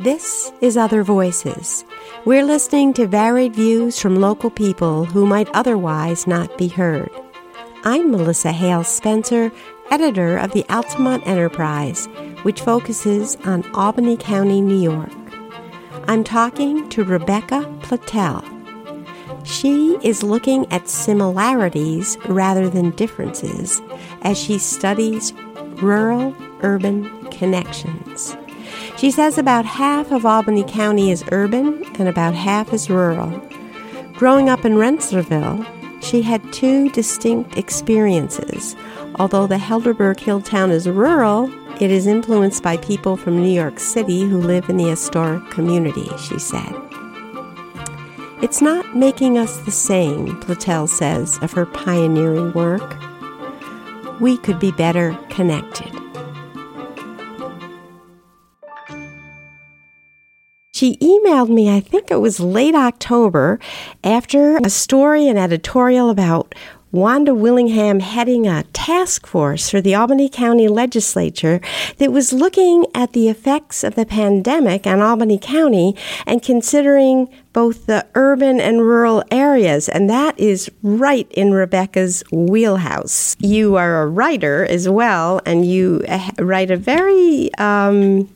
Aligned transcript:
This 0.00 0.52
is 0.60 0.76
Other 0.76 1.02
Voices. 1.02 1.84
We're 2.24 2.44
listening 2.44 2.92
to 2.94 3.08
varied 3.08 3.56
views 3.56 4.00
from 4.00 4.14
local 4.20 4.48
people 4.48 5.04
who 5.04 5.26
might 5.26 5.48
otherwise 5.54 6.24
not 6.24 6.56
be 6.56 6.68
heard. 6.68 7.10
I'm 7.82 8.12
Melissa 8.12 8.52
Hale 8.52 8.84
Spencer, 8.84 9.50
editor 9.90 10.36
of 10.36 10.52
the 10.52 10.64
Altamont 10.70 11.26
Enterprise, 11.26 12.06
which 12.42 12.60
focuses 12.60 13.34
on 13.44 13.68
Albany 13.74 14.16
County, 14.16 14.60
New 14.60 14.80
York. 14.80 15.10
I'm 16.06 16.22
talking 16.22 16.88
to 16.90 17.02
Rebecca 17.02 17.62
Platel. 17.80 18.44
She 19.44 19.98
is 20.04 20.22
looking 20.22 20.70
at 20.72 20.88
similarities 20.88 22.16
rather 22.26 22.68
than 22.68 22.90
differences 22.90 23.82
as 24.22 24.38
she 24.38 24.58
studies 24.58 25.32
rural 25.82 26.36
urban 26.62 27.26
connections. 27.32 28.36
She 28.98 29.12
says 29.12 29.38
about 29.38 29.64
half 29.64 30.10
of 30.10 30.26
Albany 30.26 30.64
County 30.64 31.12
is 31.12 31.22
urban 31.30 31.84
and 32.00 32.08
about 32.08 32.34
half 32.34 32.72
is 32.72 32.90
rural. 32.90 33.30
Growing 34.14 34.48
up 34.48 34.64
in 34.64 34.72
Rensselaerville, 34.72 35.64
she 36.02 36.22
had 36.22 36.52
two 36.52 36.90
distinct 36.90 37.56
experiences. 37.56 38.74
Although 39.14 39.46
the 39.46 39.56
Helderberg 39.56 40.18
Hill 40.18 40.40
town 40.40 40.72
is 40.72 40.88
rural, 40.88 41.48
it 41.80 41.92
is 41.92 42.08
influenced 42.08 42.64
by 42.64 42.76
people 42.78 43.16
from 43.16 43.40
New 43.40 43.52
York 43.52 43.78
City 43.78 44.22
who 44.22 44.40
live 44.40 44.68
in 44.68 44.78
the 44.78 44.88
historic 44.88 45.48
community, 45.48 46.08
she 46.18 46.40
said. 46.40 46.74
It's 48.42 48.60
not 48.60 48.96
making 48.96 49.38
us 49.38 49.58
the 49.58 49.70
same, 49.70 50.40
Platel 50.40 50.88
says 50.88 51.38
of 51.40 51.52
her 51.52 51.66
pioneering 51.66 52.52
work. 52.52 52.96
We 54.20 54.38
could 54.38 54.58
be 54.58 54.72
better 54.72 55.16
connected. 55.28 56.07
She 60.78 60.96
emailed 60.98 61.48
me, 61.48 61.76
I 61.76 61.80
think 61.80 62.08
it 62.08 62.20
was 62.20 62.38
late 62.38 62.76
October, 62.76 63.58
after 64.04 64.58
a 64.58 64.70
story 64.70 65.26
and 65.26 65.36
editorial 65.36 66.08
about 66.08 66.54
Wanda 66.92 67.34
Willingham 67.34 67.98
heading 67.98 68.46
a 68.46 68.62
task 68.72 69.26
force 69.26 69.68
for 69.68 69.80
the 69.80 69.96
Albany 69.96 70.28
County 70.28 70.68
Legislature 70.68 71.60
that 71.96 72.12
was 72.12 72.32
looking 72.32 72.86
at 72.94 73.12
the 73.12 73.28
effects 73.28 73.82
of 73.82 73.96
the 73.96 74.06
pandemic 74.06 74.86
on 74.86 75.00
Albany 75.00 75.36
County 75.36 75.96
and 76.28 76.44
considering 76.44 77.28
both 77.52 77.86
the 77.86 78.06
urban 78.14 78.60
and 78.60 78.82
rural 78.82 79.24
areas. 79.32 79.88
And 79.88 80.08
that 80.08 80.38
is 80.38 80.70
right 80.84 81.26
in 81.32 81.52
Rebecca's 81.52 82.22
wheelhouse. 82.30 83.34
You 83.40 83.74
are 83.74 84.02
a 84.02 84.06
writer 84.06 84.64
as 84.64 84.88
well, 84.88 85.40
and 85.44 85.66
you 85.66 86.04
uh, 86.06 86.30
write 86.38 86.70
a 86.70 86.76
very 86.76 87.52
um, 87.56 88.32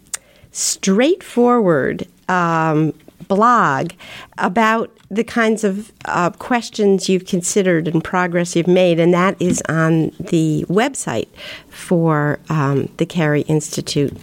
straightforward 0.51 2.09
um, 2.33 2.93
blog 3.29 3.93
about 4.39 4.91
the 5.11 5.25
kinds 5.25 5.65
of 5.65 5.93
uh, 6.07 6.31
questions 6.31 7.09
you've 7.09 7.27
considered 7.27 7.87
and 7.89 8.03
progress 8.03 8.57
you've 8.57 8.67
made, 8.67 8.99
and 8.99 9.13
that 9.13 9.41
is 9.41 9.63
on 9.69 10.11
the 10.19 10.65
website 10.69 11.29
for 11.69 12.39
um, 12.49 12.89
the 12.97 13.07
Carey 13.07 13.43
Institute. 13.43 14.17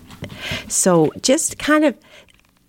So 0.68 1.12
just 1.22 1.58
kind 1.60 1.86
of 1.86 1.96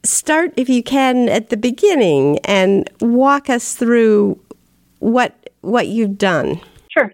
start, 0.04 0.52
if 0.56 0.68
you 0.68 0.82
can, 0.82 1.28
at 1.28 1.48
the 1.48 1.56
beginning 1.56 2.38
and 2.44 2.88
walk 3.00 3.50
us 3.50 3.74
through 3.74 4.38
what 4.98 5.34
what 5.62 5.88
you've 5.88 6.16
done. 6.16 6.60
Sure. 6.96 7.12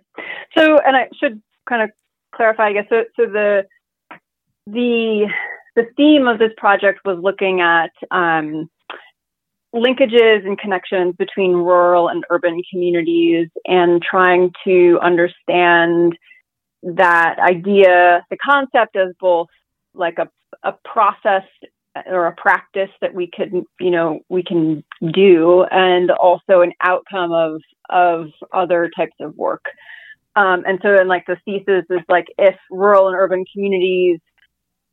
So, 0.57 0.79
and 0.87 0.97
I 0.97 1.09
should 1.21 1.43
kind 1.69 1.83
of 1.83 1.91
clarify, 2.35 2.69
I 2.69 2.73
guess. 2.73 2.87
So, 2.89 3.05
so 3.17 3.27
the 3.27 3.67
the 4.67 5.29
the 5.77 5.85
theme 5.97 6.27
of 6.27 6.39
this 6.39 6.53
project 6.57 7.01
was 7.05 7.19
looking 7.23 7.61
at 7.61 7.93
um, 8.11 8.69
linkages 9.75 10.47
and 10.47 10.59
connections 10.59 11.15
between 11.19 11.53
rural 11.53 12.09
and 12.09 12.25
urban 12.31 12.63
communities 12.71 13.49
and 13.67 14.03
trying 14.03 14.51
to 14.65 14.99
understand 15.03 16.17
that 16.83 17.37
idea, 17.39 18.25
the 18.31 18.39
concept 18.43 18.97
of 18.97 19.15
both 19.21 19.49
like 19.95 20.17
a, 20.19 20.29
a 20.63 20.73
process 20.85 21.43
or 22.07 22.27
a 22.27 22.35
practice 22.37 22.91
that 23.01 23.15
we 23.15 23.31
could, 23.35 23.53
you 23.81 23.91
know, 23.91 24.21
we 24.29 24.43
can 24.43 24.83
do 25.13 25.65
and 25.71 26.11
also 26.11 26.61
an 26.61 26.73
outcome 26.83 27.33
of, 27.33 27.61
of 27.91 28.27
other 28.53 28.91
types 28.97 29.15
of 29.21 29.35
work. 29.37 29.65
Um, 30.37 30.65
and 30.67 30.79
so 30.83 30.95
then 30.97 31.09
like 31.09 31.25
the 31.27 31.37
thesis 31.45 31.85
is 31.91 32.01
like 32.09 32.27
if 32.39 32.55
rural 32.71 33.09
and 33.09 33.17
urban 33.17 33.45
communities, 33.53 34.21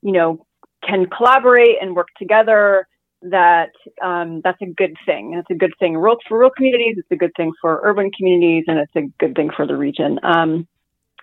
you 0.02 0.12
know, 0.12 0.46
can 0.88 1.08
collaborate 1.10 1.78
and 1.82 1.96
work 1.96 2.08
together, 2.18 2.88
that 3.24 3.72
um, 4.02 4.42
that's 4.44 4.62
a 4.62 4.66
good 4.66 4.96
thing. 5.06 5.34
It's 5.36 5.50
a 5.50 5.56
good 5.56 5.74
thing 5.80 5.94
for 5.96 6.26
rural 6.30 6.52
communities. 6.56 6.96
It's 6.98 7.12
a 7.12 7.16
good 7.16 7.32
thing 7.38 7.54
for 7.62 7.80
urban 7.84 8.12
communities, 8.12 8.66
and 8.68 8.80
it's 8.80 8.96
a 8.96 9.04
good 9.20 9.36
thing 9.36 9.50
for 9.56 9.66
the 9.66 9.78
region. 9.78 10.20
Um, 10.24 10.68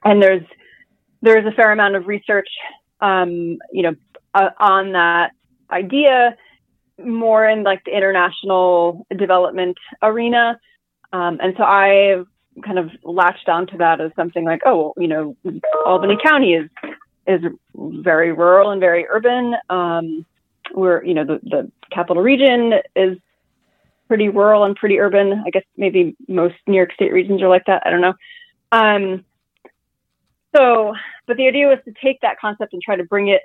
and 0.04 0.22
there's 0.22 0.42
there's 1.22 1.46
a 1.46 1.54
fair 1.54 1.72
amount 1.72 1.96
of 1.96 2.06
research, 2.06 2.48
um, 3.00 3.58
you 3.72 3.82
know, 3.82 3.94
uh, 4.34 4.50
on 4.58 4.92
that 4.92 5.32
idea, 5.70 6.36
more 6.98 7.46
in 7.46 7.62
like 7.62 7.84
the 7.84 7.94
international 7.94 9.06
development 9.16 9.76
arena. 10.02 10.58
Um, 11.12 11.38
and 11.42 11.54
so 11.58 11.64
I 11.64 12.22
kind 12.64 12.78
of 12.78 12.90
latched 13.04 13.48
onto 13.48 13.76
that 13.78 14.00
as 14.00 14.12
something 14.16 14.44
like, 14.44 14.60
oh, 14.64 14.76
well, 14.76 14.94
you 14.96 15.08
know, 15.08 15.36
Albany 15.84 16.16
County 16.22 16.54
is 16.54 16.70
is 17.26 17.40
very 17.74 18.32
rural 18.32 18.70
and 18.70 18.80
very 18.80 19.06
urban. 19.08 19.54
Um, 19.68 20.26
we're, 20.74 21.04
you 21.04 21.14
know, 21.14 21.24
the, 21.24 21.40
the 21.42 21.70
capital 21.90 22.22
region 22.22 22.74
is 22.96 23.18
pretty 24.08 24.28
rural 24.28 24.64
and 24.64 24.74
pretty 24.76 24.98
urban. 24.98 25.42
I 25.46 25.50
guess 25.50 25.64
maybe 25.76 26.16
most 26.28 26.56
New 26.66 26.76
York 26.76 26.92
State 26.94 27.12
regions 27.12 27.42
are 27.42 27.48
like 27.48 27.64
that. 27.66 27.82
I 27.86 27.90
don't 27.90 28.00
know. 28.00 28.14
Um, 28.72 29.24
so, 30.56 30.94
but 31.26 31.36
the 31.36 31.46
idea 31.46 31.68
was 31.68 31.78
to 31.84 31.94
take 32.02 32.20
that 32.22 32.38
concept 32.40 32.72
and 32.72 32.82
try 32.82 32.96
to 32.96 33.04
bring 33.04 33.28
it, 33.28 33.42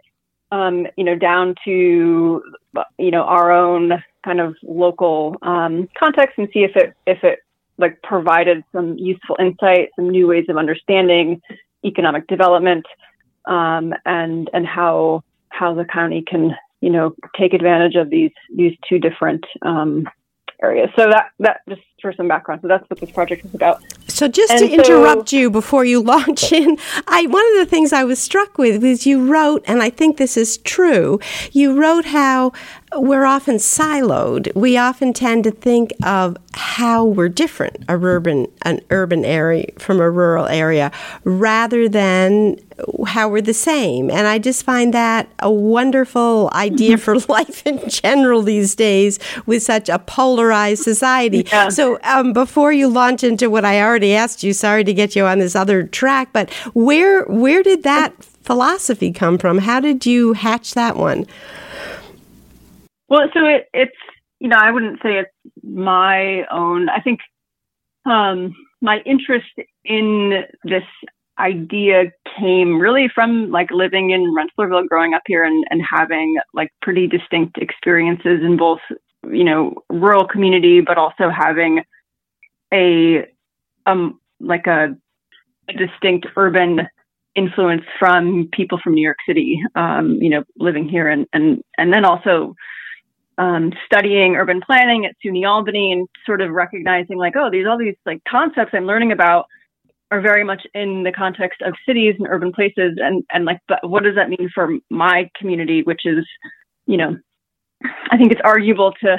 um, 0.51 0.87
you 0.97 1.03
know, 1.03 1.15
down 1.15 1.55
to, 1.65 2.43
you 2.97 3.11
know, 3.11 3.23
our 3.23 3.51
own 3.51 4.03
kind 4.23 4.39
of 4.39 4.55
local 4.63 5.37
um, 5.43 5.87
context 5.97 6.37
and 6.37 6.49
see 6.51 6.63
if 6.63 6.75
it 6.75 6.95
if 7.05 7.23
it 7.23 7.39
like 7.77 8.01
provided 8.01 8.63
some 8.71 8.97
useful 8.97 9.35
insight, 9.39 9.89
some 9.95 10.09
new 10.09 10.27
ways 10.27 10.45
of 10.49 10.57
understanding 10.57 11.41
economic 11.83 12.25
development, 12.27 12.85
um, 13.47 13.93
and 14.05 14.49
and 14.53 14.65
how 14.65 15.23
how 15.49 15.73
the 15.73 15.85
county 15.85 16.23
can 16.25 16.55
you 16.81 16.89
know 16.89 17.15
take 17.37 17.53
advantage 17.53 17.95
of 17.95 18.09
these 18.09 18.31
these 18.55 18.73
two 18.87 18.99
different 18.99 19.45
um, 19.61 20.07
areas. 20.61 20.89
So 20.95 21.09
that 21.09 21.27
that 21.39 21.61
just 21.69 21.81
for 22.01 22.13
some 22.13 22.27
background. 22.27 22.61
So 22.61 22.67
that's 22.67 22.87
what 22.89 22.99
this 22.99 23.11
project 23.11 23.45
is 23.45 23.53
about. 23.53 23.81
So 24.07 24.27
just 24.27 24.51
and 24.51 24.59
to 24.61 24.67
so, 24.67 24.73
interrupt 24.73 25.33
you 25.33 25.49
before 25.49 25.85
you 25.85 26.01
launch 26.13 26.51
in, 26.51 26.77
I 27.07 27.25
one 27.25 27.45
of 27.53 27.57
the 27.57 27.65
things 27.65 27.93
I 27.93 28.03
was 28.03 28.19
struck 28.19 28.57
with 28.57 28.81
was 28.81 29.05
you 29.05 29.25
wrote, 29.25 29.63
and 29.67 29.81
I 29.81 29.89
think 29.89 30.17
this 30.17 30.37
is 30.37 30.57
true. 30.59 31.19
You 31.51 31.77
wrote 31.79 32.05
how 32.05 32.53
we're 32.95 33.25
often 33.25 33.55
siloed. 33.55 34.53
We 34.55 34.77
often 34.77 35.13
tend 35.13 35.43
to 35.45 35.51
think 35.51 35.93
of 36.03 36.37
how 36.53 37.03
we're 37.03 37.29
different, 37.29 37.83
a 37.89 37.97
urban 37.97 38.47
an 38.61 38.81
urban 38.89 39.25
area 39.25 39.67
from 39.77 39.99
a 39.99 40.09
rural 40.09 40.45
area, 40.45 40.91
rather 41.23 41.89
than 41.89 42.57
how 43.07 43.29
we're 43.29 43.41
the 43.41 43.53
same. 43.53 44.09
And 44.09 44.27
I 44.27 44.37
just 44.37 44.63
find 44.63 44.93
that 44.93 45.29
a 45.39 45.51
wonderful 45.51 46.49
idea 46.53 46.97
for 46.97 47.17
life 47.29 47.65
in 47.65 47.87
general 47.89 48.41
these 48.41 48.75
days 48.75 49.19
with 49.45 49.63
such 49.63 49.89
a 49.89 49.99
polarized 49.99 50.83
society. 50.83 51.45
Yeah. 51.51 51.69
So 51.69 51.84
um, 52.03 52.33
before 52.33 52.71
you 52.71 52.87
launch 52.87 53.23
into 53.23 53.49
what 53.49 53.65
I 53.65 53.81
already 53.81 54.13
asked 54.15 54.43
you, 54.43 54.53
sorry 54.53 54.83
to 54.83 54.93
get 54.93 55.15
you 55.15 55.25
on 55.25 55.39
this 55.39 55.55
other 55.55 55.83
track, 55.83 56.29
but 56.33 56.51
where 56.73 57.23
where 57.25 57.63
did 57.63 57.83
that 57.83 58.23
philosophy 58.23 59.11
come 59.11 59.37
from? 59.37 59.59
How 59.59 59.79
did 59.79 60.05
you 60.05 60.33
hatch 60.33 60.73
that 60.73 60.95
one? 60.95 61.25
Well, 63.09 63.27
so 63.33 63.45
it, 63.45 63.67
it's 63.73 63.97
you 64.39 64.47
know 64.47 64.57
I 64.59 64.71
wouldn't 64.71 64.99
say 65.01 65.19
it's 65.19 65.31
my 65.63 66.45
own. 66.51 66.89
I 66.89 67.01
think 67.01 67.19
um, 68.05 68.55
my 68.81 68.99
interest 69.05 69.47
in 69.83 70.43
this 70.63 70.83
idea 71.39 72.11
came 72.39 72.79
really 72.79 73.09
from 73.13 73.51
like 73.51 73.69
living 73.71 74.11
in 74.11 74.33
Rensselaerville, 74.33 74.87
growing 74.87 75.13
up 75.13 75.23
here, 75.25 75.43
and, 75.43 75.65
and 75.69 75.81
having 75.89 76.35
like 76.53 76.69
pretty 76.81 77.07
distinct 77.07 77.57
experiences 77.57 78.41
in 78.43 78.57
both 78.57 78.79
you 79.31 79.43
know 79.43 79.73
rural 79.89 80.27
community, 80.27 80.81
but 80.81 80.97
also 80.97 81.29
having 81.29 81.83
a 82.73 83.25
um 83.85 84.19
like 84.39 84.67
a, 84.67 84.95
a 85.69 85.73
distinct 85.73 86.27
urban 86.35 86.87
influence 87.35 87.83
from 87.99 88.49
people 88.53 88.79
from 88.83 88.93
New 88.93 89.03
York 89.03 89.17
City, 89.27 89.59
um, 89.75 90.17
you 90.21 90.29
know, 90.29 90.43
living 90.57 90.87
here 90.87 91.07
and 91.09 91.27
and 91.33 91.61
and 91.77 91.93
then 91.93 92.05
also 92.05 92.55
um, 93.37 93.73
studying 93.85 94.35
urban 94.35 94.61
planning 94.65 95.05
at 95.05 95.15
SUNY 95.23 95.47
Albany 95.47 95.91
and 95.91 96.07
sort 96.25 96.41
of 96.41 96.51
recognizing 96.51 97.17
like, 97.17 97.33
oh, 97.35 97.49
these 97.51 97.65
all 97.67 97.77
these 97.77 97.95
like 98.05 98.21
concepts 98.29 98.71
I'm 98.73 98.85
learning 98.85 99.11
about 99.11 99.45
are 100.11 100.21
very 100.21 100.43
much 100.43 100.61
in 100.73 101.03
the 101.03 101.11
context 101.11 101.61
of 101.61 101.73
cities 101.85 102.15
and 102.17 102.27
urban 102.29 102.51
places, 102.53 102.97
and 102.97 103.23
and 103.31 103.45
like, 103.45 103.59
what 103.83 104.03
does 104.03 104.15
that 104.15 104.29
mean 104.29 104.49
for 104.53 104.69
my 104.89 105.29
community, 105.35 105.83
which 105.83 106.05
is, 106.05 106.25
you 106.85 106.97
know, 106.97 107.17
I 108.11 108.17
think 108.17 108.31
it's 108.31 108.41
arguable 108.43 108.93
to 109.03 109.17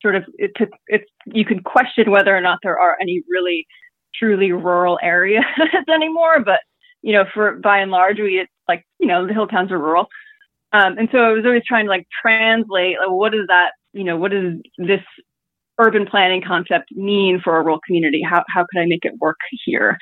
sort 0.00 0.16
of 0.16 0.24
it 0.34 0.50
to 0.56 0.66
it's 0.88 1.04
you 1.26 1.44
could 1.44 1.64
question 1.64 2.10
whether 2.10 2.36
or 2.36 2.40
not 2.40 2.58
there 2.62 2.78
are 2.78 2.96
any 3.00 3.22
really 3.28 3.66
truly 4.18 4.52
rural 4.52 4.98
areas 5.02 5.44
anymore, 5.94 6.40
but 6.44 6.60
you 7.02 7.12
know, 7.12 7.24
for 7.32 7.56
by 7.56 7.78
and 7.78 7.90
large, 7.90 8.18
we 8.18 8.40
it's 8.40 8.52
like 8.68 8.84
you 8.98 9.06
know 9.06 9.26
the 9.26 9.32
hill 9.32 9.46
towns 9.46 9.72
are 9.72 9.78
rural, 9.78 10.06
um, 10.72 10.98
and 10.98 11.08
so 11.12 11.18
I 11.18 11.32
was 11.32 11.44
always 11.44 11.62
trying 11.66 11.86
to 11.86 11.90
like 11.90 12.06
translate 12.20 12.96
like 13.00 13.10
what 13.10 13.34
is 13.34 13.46
that 13.48 13.72
you 13.92 14.04
know 14.04 14.16
what 14.16 14.32
does 14.32 14.54
this 14.78 15.00
urban 15.80 16.06
planning 16.06 16.42
concept 16.46 16.92
mean 16.92 17.40
for 17.42 17.56
a 17.56 17.62
rural 17.62 17.80
community? 17.86 18.22
How 18.28 18.44
how 18.54 18.64
could 18.70 18.80
I 18.80 18.86
make 18.86 19.04
it 19.04 19.14
work 19.20 19.38
here? 19.64 19.98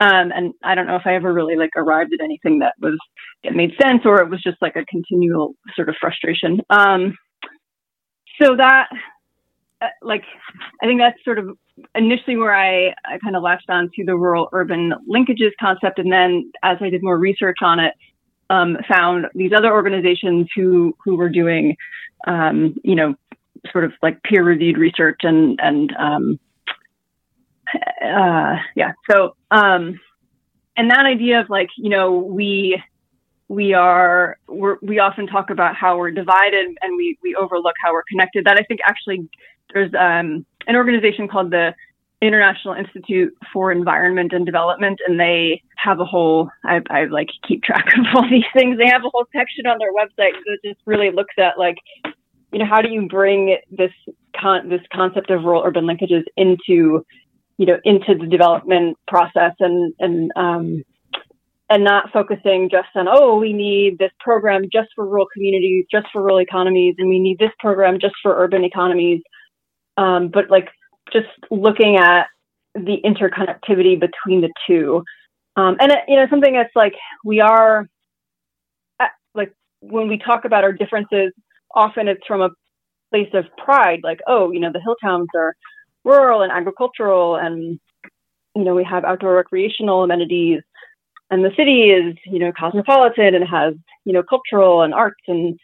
Um, 0.00 0.32
and 0.34 0.52
I 0.64 0.74
don't 0.74 0.86
know 0.86 0.96
if 0.96 1.06
I 1.06 1.14
ever 1.14 1.32
really 1.32 1.56
like 1.56 1.70
arrived 1.76 2.12
at 2.12 2.22
anything 2.22 2.58
that 2.58 2.74
was 2.80 2.98
that 3.44 3.54
made 3.54 3.72
sense, 3.80 4.02
or 4.04 4.20
it 4.20 4.30
was 4.30 4.42
just 4.42 4.58
like 4.60 4.76
a 4.76 4.84
continual 4.86 5.54
sort 5.74 5.88
of 5.88 5.96
frustration. 6.00 6.60
Um, 6.70 7.14
so 8.40 8.56
that, 8.56 8.88
uh, 9.80 9.88
like, 10.02 10.24
I 10.82 10.86
think 10.86 11.00
that's 11.00 11.22
sort 11.24 11.38
of 11.38 11.56
initially 11.94 12.36
where 12.36 12.54
I, 12.54 12.94
I 13.04 13.18
kind 13.22 13.36
of 13.36 13.42
latched 13.42 13.68
on 13.68 13.90
to 13.96 14.04
the 14.04 14.16
rural 14.16 14.48
urban 14.52 14.92
linkages 15.08 15.50
concept, 15.60 15.98
and 15.98 16.12
then 16.12 16.52
as 16.62 16.78
I 16.80 16.90
did 16.90 17.02
more 17.02 17.18
research 17.18 17.58
on 17.62 17.80
it, 17.80 17.94
um, 18.50 18.76
found 18.88 19.26
these 19.34 19.52
other 19.56 19.72
organizations 19.72 20.48
who 20.54 20.94
who 21.02 21.16
were 21.16 21.30
doing, 21.30 21.76
um, 22.26 22.74
you 22.84 22.94
know, 22.94 23.14
sort 23.72 23.84
of 23.84 23.92
like 24.02 24.22
peer 24.22 24.44
reviewed 24.44 24.76
research 24.76 25.20
and 25.22 25.58
and 25.62 25.94
um, 25.98 26.38
uh, 28.02 28.56
yeah. 28.74 28.92
So, 29.10 29.36
um, 29.50 30.00
and 30.76 30.90
that 30.90 31.06
idea 31.06 31.40
of 31.40 31.50
like, 31.50 31.70
you 31.76 31.90
know, 31.90 32.12
we, 32.12 32.82
we 33.48 33.74
are, 33.74 34.38
we 34.48 34.98
often 34.98 35.26
talk 35.26 35.50
about 35.50 35.76
how 35.76 35.98
we're 35.98 36.10
divided 36.10 36.66
and 36.82 36.96
we, 36.96 37.18
we 37.22 37.34
overlook 37.34 37.74
how 37.82 37.92
we're 37.92 38.04
connected. 38.08 38.44
That 38.46 38.56
I 38.58 38.62
think 38.62 38.80
actually 38.86 39.28
there's, 39.72 39.92
um, 39.94 40.46
an 40.66 40.76
organization 40.76 41.28
called 41.28 41.50
the 41.50 41.74
International 42.22 42.74
Institute 42.74 43.34
for 43.52 43.70
Environment 43.70 44.32
and 44.32 44.46
Development, 44.46 44.98
and 45.06 45.20
they 45.20 45.62
have 45.76 46.00
a 46.00 46.06
whole, 46.06 46.48
I, 46.64 46.80
I 46.88 47.04
like 47.04 47.28
keep 47.46 47.62
track 47.62 47.86
of 47.98 48.06
all 48.14 48.28
these 48.30 48.44
things. 48.54 48.78
They 48.78 48.88
have 48.90 49.04
a 49.04 49.10
whole 49.10 49.26
section 49.36 49.66
on 49.66 49.78
their 49.78 49.92
website 49.92 50.32
that 50.32 50.58
just 50.64 50.80
really 50.86 51.10
looks 51.10 51.34
at 51.38 51.58
like, 51.58 51.76
you 52.52 52.60
know, 52.60 52.66
how 52.66 52.80
do 52.80 52.88
you 52.88 53.08
bring 53.08 53.58
this 53.70 53.92
con- 54.40 54.68
this 54.70 54.80
concept 54.92 55.30
of 55.30 55.44
rural 55.44 55.64
urban 55.64 55.84
linkages 55.84 56.24
into 56.36 57.04
you 57.56 57.66
know, 57.66 57.78
into 57.84 58.14
the 58.18 58.26
development 58.26 58.96
process 59.06 59.52
and, 59.60 59.94
and, 60.00 60.32
um, 60.34 60.82
and 61.70 61.82
not 61.82 62.12
focusing 62.12 62.68
just 62.70 62.88
on, 62.94 63.06
oh, 63.08 63.38
we 63.38 63.52
need 63.52 63.98
this 63.98 64.10
program 64.20 64.64
just 64.72 64.88
for 64.94 65.06
rural 65.06 65.26
communities, 65.32 65.86
just 65.90 66.06
for 66.12 66.22
rural 66.22 66.40
economies, 66.40 66.94
and 66.98 67.08
we 67.08 67.18
need 67.18 67.38
this 67.38 67.52
program 67.58 67.98
just 68.00 68.14
for 68.22 68.36
urban 68.36 68.64
economies. 68.64 69.22
Um, 69.96 70.28
but 70.32 70.50
like 70.50 70.68
just 71.12 71.28
looking 71.50 71.96
at 71.96 72.26
the 72.74 72.98
interconnectivity 73.04 73.98
between 73.98 74.40
the 74.40 74.52
two. 74.66 75.02
Um, 75.56 75.76
and, 75.80 75.92
it, 75.92 75.98
you 76.08 76.16
know, 76.16 76.26
something 76.28 76.52
that's 76.52 76.74
like 76.74 76.94
we 77.24 77.40
are, 77.40 77.86
uh, 79.00 79.06
like 79.34 79.52
when 79.80 80.08
we 80.08 80.18
talk 80.18 80.44
about 80.44 80.64
our 80.64 80.72
differences, 80.72 81.32
often 81.74 82.08
it's 82.08 82.26
from 82.26 82.42
a 82.42 82.50
place 83.10 83.30
of 83.32 83.44
pride, 83.56 84.00
like, 84.02 84.18
oh, 84.26 84.50
you 84.50 84.60
know, 84.60 84.72
the 84.72 84.80
hill 84.80 84.96
towns 85.02 85.28
are 85.36 85.54
rural 86.04 86.42
and 86.42 86.52
agricultural 86.52 87.36
and 87.36 87.80
you 88.54 88.62
know 88.62 88.74
we 88.74 88.84
have 88.84 89.04
outdoor 89.04 89.34
recreational 89.34 90.04
amenities 90.04 90.60
and 91.30 91.44
the 91.44 91.52
city 91.56 91.90
is 91.90 92.16
you 92.26 92.38
know 92.38 92.52
cosmopolitan 92.52 93.34
and 93.34 93.46
has 93.46 93.74
you 94.04 94.12
know 94.12 94.22
cultural 94.22 94.82
and 94.82 94.94
arts 94.94 95.22
and 95.26 95.58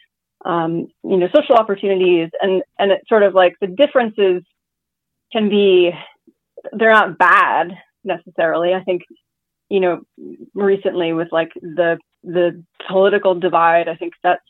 um, 0.45 0.89
you 1.05 1.17
know 1.17 1.29
social 1.35 1.57
opportunities. 1.57 2.31
And 2.41 2.62
and 2.79 2.93
it's 2.93 3.09
sort 3.09 3.23
of 3.23 3.35
like 3.35 3.55
the 3.61 3.67
differences 3.67 4.43
can 5.33 5.49
be 5.49 5.93
they're 6.73 6.93
not 6.93 7.19
bad 7.19 7.73
necessarily. 8.05 8.75
I 8.75 8.83
think 8.83 9.03
you 9.69 9.81
know 9.81 10.03
recently 10.55 11.12
with 11.12 11.29
like 11.33 11.53
the 11.61 11.99
the 12.23 12.62
political 12.87 13.35
divide 13.35 13.89
i 13.89 13.95
think 13.95 14.12
that's 14.23 14.43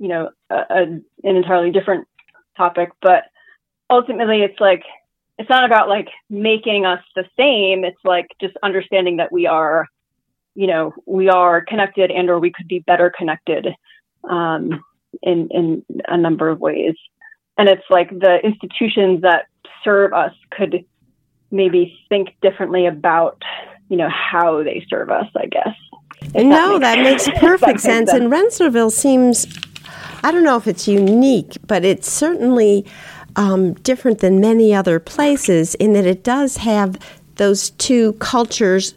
you 0.00 0.08
know 0.08 0.30
a, 0.50 0.54
a, 0.54 0.82
an 0.82 1.04
entirely 1.22 1.70
different 1.70 2.06
topic. 2.56 2.90
But 3.00 3.24
ultimately 3.90 4.42
it's 4.42 4.60
like 4.60 4.82
it's 5.38 5.48
not 5.48 5.64
about 5.64 5.88
like 5.88 6.08
making 6.28 6.84
us 6.84 7.00
the 7.14 7.24
same. 7.38 7.84
It's 7.84 8.04
like 8.04 8.26
just 8.40 8.54
understanding 8.62 9.16
that 9.18 9.32
we 9.32 9.46
are, 9.46 9.86
you 10.54 10.66
know, 10.66 10.92
we 11.06 11.28
are 11.28 11.64
connected 11.64 12.10
and 12.10 12.28
or 12.30 12.38
we 12.38 12.52
could 12.52 12.68
be 12.68 12.80
better 12.80 13.12
connected 13.16 13.68
um, 14.28 14.82
in 15.22 15.48
in 15.50 15.84
a 16.06 16.16
number 16.16 16.48
of 16.48 16.60
ways. 16.60 16.94
And 17.56 17.68
it's 17.68 17.84
like 17.90 18.10
the 18.10 18.38
institutions 18.44 19.22
that 19.22 19.46
serve 19.82 20.12
us 20.12 20.32
could 20.50 20.84
maybe 21.50 21.98
think 22.08 22.36
differently 22.42 22.86
about, 22.86 23.42
you 23.88 23.96
know, 23.96 24.08
how 24.10 24.62
they 24.62 24.84
serve 24.88 25.10
us. 25.10 25.26
I 25.36 25.46
guess. 25.46 26.34
No, 26.34 26.78
that 26.80 26.98
makes, 26.98 27.26
that 27.26 27.32
makes 27.32 27.40
perfect 27.40 27.80
sense. 27.80 28.10
sense. 28.10 28.20
And 28.20 28.32
Rensselaerville 28.32 28.92
seems, 28.92 29.46
I 30.22 30.30
don't 30.30 30.44
know 30.44 30.56
if 30.56 30.66
it's 30.66 30.88
unique, 30.88 31.56
but 31.66 31.84
it's 31.84 32.10
certainly 32.10 32.86
um, 33.36 33.74
different 33.74 34.18
than 34.18 34.40
many 34.40 34.74
other 34.74 34.98
places 34.98 35.74
in 35.76 35.92
that 35.92 36.06
it 36.06 36.24
does 36.24 36.58
have 36.58 36.98
those 37.36 37.70
two 37.70 38.14
cultures 38.14 38.94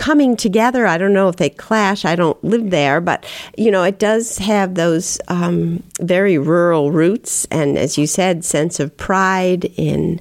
coming 0.00 0.34
together. 0.34 0.86
I 0.86 0.96
don't 0.96 1.12
know 1.12 1.28
if 1.28 1.36
they 1.36 1.50
clash. 1.50 2.06
I 2.06 2.16
don't 2.16 2.42
live 2.42 2.70
there, 2.70 3.02
but 3.02 3.26
you 3.58 3.70
know, 3.70 3.84
it 3.84 3.98
does 3.98 4.38
have 4.38 4.74
those 4.74 5.20
um, 5.28 5.82
very 6.00 6.38
rural 6.38 6.90
roots, 6.90 7.46
and 7.50 7.76
as 7.76 7.98
you 7.98 8.06
said, 8.06 8.44
sense 8.44 8.80
of 8.80 8.96
pride 8.96 9.66
in. 9.76 10.18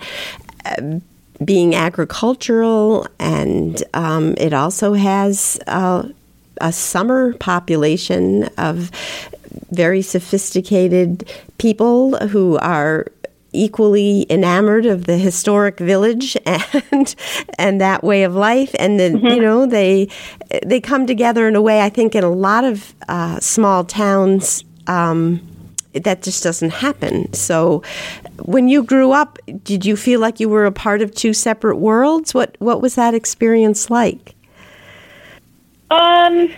Uh, 0.65 0.99
being 1.45 1.73
agricultural, 1.73 3.07
and 3.17 3.81
um, 3.93 4.33
it 4.37 4.51
also 4.51 4.91
has 4.91 5.57
uh, 5.67 6.05
a 6.59 6.73
summer 6.73 7.33
population 7.35 8.49
of 8.57 8.91
very 9.71 10.01
sophisticated 10.01 11.31
people 11.57 12.17
who 12.27 12.57
are 12.57 13.05
equally 13.51 14.25
enamored 14.29 14.85
of 14.85 15.05
the 15.05 15.17
historic 15.17 15.79
village 15.79 16.37
and 16.45 17.15
and 17.57 17.81
that 17.81 18.03
way 18.03 18.23
of 18.23 18.35
life. 18.35 18.75
And 18.79 18.99
then 18.99 19.17
mm-hmm. 19.17 19.27
you 19.27 19.41
know 19.41 19.65
they 19.65 20.09
they 20.65 20.79
come 20.79 21.07
together 21.07 21.47
in 21.47 21.55
a 21.55 21.61
way 21.61 21.81
I 21.81 21.89
think 21.89 22.15
in 22.15 22.23
a 22.23 22.29
lot 22.29 22.63
of 22.63 22.93
uh, 23.07 23.39
small 23.39 23.83
towns 23.83 24.63
um, 24.87 25.45
that 25.93 26.21
just 26.21 26.43
doesn't 26.43 26.71
happen. 26.71 27.31
So 27.33 27.83
when 28.43 28.67
you 28.67 28.83
grew 28.83 29.11
up 29.11 29.37
did 29.63 29.85
you 29.85 29.95
feel 29.95 30.19
like 30.19 30.39
you 30.39 30.49
were 30.49 30.65
a 30.65 30.71
part 30.71 31.01
of 31.01 31.13
two 31.13 31.33
separate 31.33 31.77
worlds? 31.77 32.33
What 32.33 32.55
what 32.59 32.81
was 32.81 32.95
that 32.95 33.13
experience 33.13 33.89
like? 33.89 34.35
Um 35.91 36.49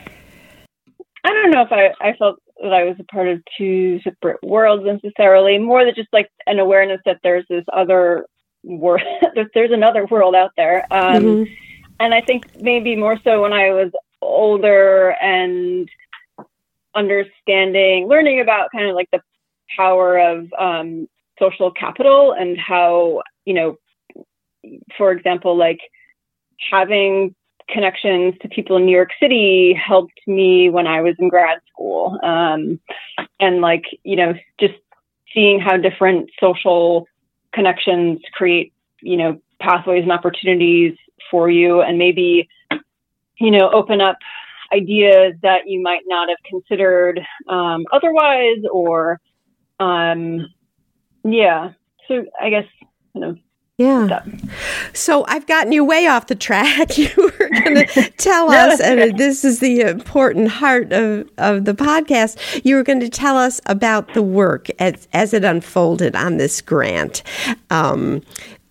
I 1.24 1.30
don't 1.34 1.52
know 1.52 1.62
if 1.62 1.72
I, 1.72 1.94
I 2.02 2.14
felt 2.18 2.41
that 2.62 2.74
I 2.74 2.84
was 2.84 2.96
a 3.00 3.04
part 3.06 3.28
of 3.28 3.42
two 3.58 4.00
separate 4.02 4.42
worlds 4.44 4.84
necessarily, 4.86 5.58
more 5.58 5.84
than 5.86 5.96
just 5.96 6.10
like 6.14 6.30
an 6.48 6.60
awareness 6.60 7.02
that 7.06 7.20
there's 7.24 7.46
this 7.50 7.66
other 7.74 8.26
world, 8.64 9.02
there's 9.54 9.72
another 9.72 10.06
world 10.06 10.36
out 10.36 10.52
there. 10.58 10.86
Um, 10.92 11.24
mm-hmm. 11.24 11.54
And 12.00 12.14
I 12.14 12.22
think 12.22 12.62
maybe 12.62 12.96
more 12.96 13.20
so 13.24 13.42
when 13.42 13.54
I 13.54 13.72
was 13.72 13.92
older 14.22 15.12
and 15.22 15.90
understanding, 16.96 18.08
learning 18.08 18.42
about 18.42 18.72
kind 18.72 18.88
of 18.88 18.96
like 18.96 19.10
the 19.12 19.22
power 19.76 20.18
of 20.18 20.52
um, 20.58 21.08
social 21.40 21.72
capital 21.72 22.34
and 22.34 22.58
how, 22.58 23.22
you 23.46 23.54
know, 23.54 23.78
for 24.98 25.12
example, 25.12 25.58
like 25.58 25.80
having 26.72 27.36
connections 27.72 28.36
to 28.42 28.50
people 28.50 28.78
in 28.78 28.86
New 28.86 28.96
York 28.96 29.12
City 29.20 29.74
helped 29.74 30.20
me 30.28 30.70
when 30.70 30.88
I 30.88 31.02
was 31.02 31.16
in 31.20 31.30
grad 31.30 31.60
school. 31.72 32.20
Um, 32.24 32.80
and 33.40 33.62
like, 33.62 33.84
you 34.04 34.16
know, 34.16 34.34
just 34.60 34.74
seeing 35.34 35.60
how 35.60 35.78
different 35.78 36.30
social 36.40 37.08
connections 37.54 38.20
create, 38.34 38.74
you 39.02 39.18
know, 39.18 39.42
pathways 39.60 40.04
and 40.04 40.12
opportunities 40.12 40.96
for 41.30 41.50
you 41.50 41.82
and 41.82 41.98
maybe, 41.98 42.48
you 43.40 43.52
know, 43.52 43.70
open 43.72 44.02
up 44.02 44.18
ideas 44.74 45.34
that 45.42 45.68
you 45.68 45.82
might 45.82 46.04
not 46.06 46.30
have 46.30 46.38
considered 46.50 47.20
um, 47.50 47.86
otherwise 47.92 48.60
or, 48.72 49.20
um, 49.80 50.48
yeah. 51.24 51.72
So 52.08 52.26
I 52.40 52.50
guess, 52.50 52.66
you 53.14 53.22
know, 53.22 53.36
yeah. 53.78 54.24
So 54.94 55.26
I've 55.28 55.48
gotten 55.48 55.72
you 55.72 55.84
way 55.84 56.08
off 56.08 56.28
the 56.28 56.36
track. 56.36 56.90
You 56.98 57.10
were 57.18 57.50
going 57.50 57.88
to 57.88 58.12
tell 58.18 58.52
us, 58.52 58.80
and 58.80 59.18
this 59.18 59.44
is 59.44 59.60
the 59.60 59.82
important 59.82 60.50
heart 60.50 60.92
of, 60.92 61.28
of 61.38 61.66
the 61.66 61.74
podcast. 61.74 62.64
You 62.64 62.76
were 62.76 62.84
going 62.84 63.00
to 63.00 63.10
tell 63.10 63.38
us 63.38 63.60
about 63.66 64.14
the 64.14 64.22
work 64.22 64.68
as, 64.80 65.08
as 65.14 65.34
it 65.34 65.44
unfolded 65.44 66.16
on 66.16 66.38
this 66.38 66.62
grant. 66.62 67.24
Um, 67.70 68.22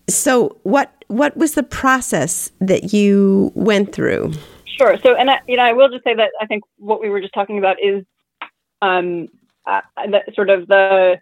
so, 0.08 0.58
what 0.62 0.92
what 1.08 1.36
was 1.36 1.54
the 1.54 1.64
process 1.64 2.52
that 2.60 2.92
you 2.92 3.50
went 3.54 3.92
through? 3.92 4.32
Sure. 4.78 4.96
So, 5.02 5.14
and 5.16 5.28
I, 5.30 5.40
you 5.48 5.56
know, 5.56 5.64
I 5.64 5.72
will 5.72 5.88
just 5.88 6.04
say 6.04 6.14
that 6.14 6.30
I 6.40 6.46
think 6.46 6.62
what 6.76 7.00
we 7.00 7.10
were 7.10 7.20
just 7.20 7.34
talking 7.34 7.58
about 7.58 7.76
is 7.82 8.04
um, 8.80 9.28
uh, 9.66 9.80
that 10.10 10.34
sort 10.34 10.50
of 10.50 10.68
the 10.68 11.16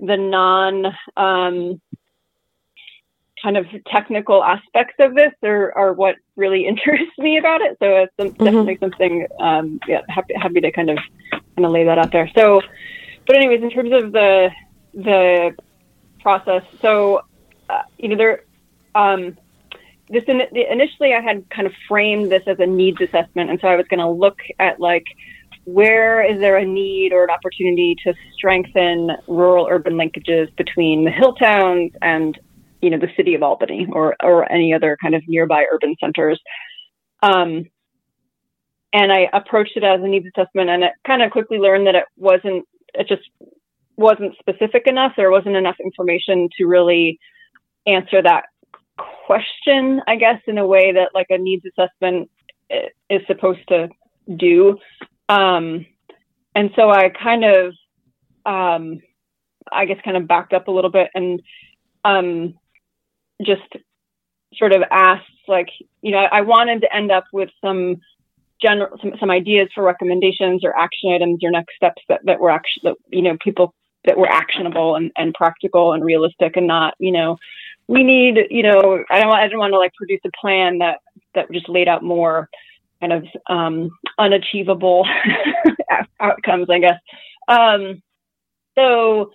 the 0.00 0.16
non 0.16 0.86
um, 1.16 1.80
kind 3.44 3.58
of 3.58 3.66
technical 3.86 4.42
aspects 4.42 4.94
of 4.98 5.14
this 5.14 5.32
are, 5.44 5.76
are 5.76 5.92
what 5.92 6.16
really 6.34 6.66
interests 6.66 7.16
me 7.18 7.38
about 7.38 7.60
it. 7.60 7.76
So 7.80 7.96
it's 7.96 8.12
some, 8.18 8.30
mm-hmm. 8.30 8.44
definitely 8.44 8.78
something, 8.80 9.26
um, 9.38 9.78
yeah, 9.86 10.00
happy, 10.08 10.34
happy 10.34 10.60
to 10.62 10.72
kind 10.72 10.90
of, 10.90 10.98
kind 11.30 11.66
of 11.66 11.70
lay 11.70 11.84
that 11.84 11.98
out 11.98 12.10
there. 12.10 12.28
So, 12.34 12.62
but 13.26 13.36
anyways, 13.36 13.62
in 13.62 13.70
terms 13.70 13.92
of 13.92 14.12
the, 14.12 14.50
the 14.94 15.54
process, 16.20 16.62
so, 16.80 17.22
uh, 17.68 17.82
you 17.98 18.08
know, 18.08 18.16
there, 18.16 18.44
um, 18.94 19.36
this 20.08 20.24
in, 20.26 20.40
initially 20.52 21.14
I 21.14 21.20
had 21.20 21.48
kind 21.50 21.66
of 21.66 21.72
framed 21.88 22.30
this 22.30 22.42
as 22.46 22.58
a 22.58 22.66
needs 22.66 23.00
assessment. 23.00 23.50
And 23.50 23.60
so 23.60 23.68
I 23.68 23.76
was 23.76 23.86
going 23.88 24.00
to 24.00 24.08
look 24.08 24.38
at 24.58 24.80
like, 24.80 25.04
where 25.64 26.22
is 26.22 26.40
there 26.40 26.58
a 26.58 26.64
need 26.64 27.12
or 27.12 27.24
an 27.24 27.30
opportunity 27.30 27.96
to 28.04 28.12
strengthen 28.34 29.12
rural 29.26 29.66
urban 29.70 29.94
linkages 29.94 30.54
between 30.56 31.04
the 31.04 31.10
hill 31.10 31.34
towns 31.34 31.92
and 32.02 32.38
you 32.84 32.90
know 32.90 32.98
the 32.98 33.08
city 33.16 33.34
of 33.34 33.42
Albany 33.42 33.86
or 33.90 34.14
or 34.22 34.50
any 34.52 34.74
other 34.74 34.98
kind 35.00 35.14
of 35.14 35.22
nearby 35.26 35.64
urban 35.72 35.96
centers. 35.98 36.38
Um, 37.22 37.64
and 38.92 39.10
I 39.10 39.28
approached 39.32 39.76
it 39.76 39.82
as 39.82 40.00
a 40.02 40.06
needs 40.06 40.26
assessment, 40.26 40.68
and 40.68 40.84
it 40.84 40.92
kind 41.06 41.22
of 41.22 41.30
quickly 41.30 41.58
learned 41.58 41.86
that 41.86 41.94
it 41.94 42.04
wasn't. 42.16 42.66
It 42.92 43.08
just 43.08 43.22
wasn't 43.96 44.36
specific 44.38 44.86
enough. 44.86 45.12
There 45.16 45.30
wasn't 45.30 45.56
enough 45.56 45.76
information 45.82 46.50
to 46.58 46.66
really 46.66 47.18
answer 47.86 48.22
that 48.22 48.44
question, 49.26 50.02
I 50.06 50.16
guess, 50.16 50.40
in 50.46 50.58
a 50.58 50.66
way 50.66 50.92
that 50.92 51.14
like 51.14 51.28
a 51.30 51.38
needs 51.38 51.64
assessment 51.64 52.30
is 53.08 53.22
supposed 53.26 53.66
to 53.68 53.88
do. 54.36 54.76
Um, 55.28 55.86
and 56.54 56.70
so 56.76 56.90
I 56.90 57.08
kind 57.08 57.44
of, 57.44 57.66
um, 58.46 59.00
I 59.72 59.86
guess, 59.86 59.98
kind 60.04 60.16
of 60.16 60.28
backed 60.28 60.52
up 60.52 60.68
a 60.68 60.70
little 60.70 60.90
bit 60.90 61.10
and 61.14 61.40
um, 62.04 62.54
just 63.42 63.62
sort 64.54 64.72
of 64.72 64.82
asked, 64.90 65.24
like, 65.48 65.68
you 66.02 66.12
know, 66.12 66.18
I 66.30 66.40
wanted 66.42 66.80
to 66.82 66.94
end 66.94 67.10
up 67.10 67.24
with 67.32 67.50
some 67.60 67.96
general, 68.62 68.96
some, 69.00 69.12
some 69.18 69.30
ideas 69.30 69.68
for 69.74 69.82
recommendations 69.84 70.64
or 70.64 70.76
action 70.78 71.12
items 71.12 71.40
or 71.42 71.50
next 71.50 71.74
steps 71.76 72.02
that, 72.08 72.20
that 72.24 72.40
were 72.40 72.50
actually, 72.50 72.90
that, 72.90 72.96
you 73.10 73.22
know, 73.22 73.36
people 73.42 73.74
that 74.04 74.16
were 74.16 74.28
actionable 74.28 74.96
and, 74.96 75.10
and 75.16 75.34
practical 75.34 75.92
and 75.92 76.04
realistic 76.04 76.56
and 76.56 76.66
not, 76.66 76.94
you 76.98 77.12
know, 77.12 77.36
we 77.88 78.02
need, 78.02 78.38
you 78.50 78.62
know, 78.62 79.04
I 79.10 79.20
don't, 79.20 79.32
I 79.32 79.42
didn't 79.42 79.58
want 79.58 79.72
to 79.72 79.78
like 79.78 79.94
produce 79.94 80.20
a 80.24 80.30
plan 80.40 80.78
that, 80.78 80.98
that 81.34 81.50
just 81.52 81.68
laid 81.68 81.88
out 81.88 82.02
more 82.02 82.48
kind 83.00 83.12
of 83.12 83.26
um, 83.48 83.90
unachievable 84.18 85.06
outcomes, 86.20 86.68
I 86.70 86.78
guess. 86.78 86.98
Um, 87.48 88.02
so, 88.74 89.30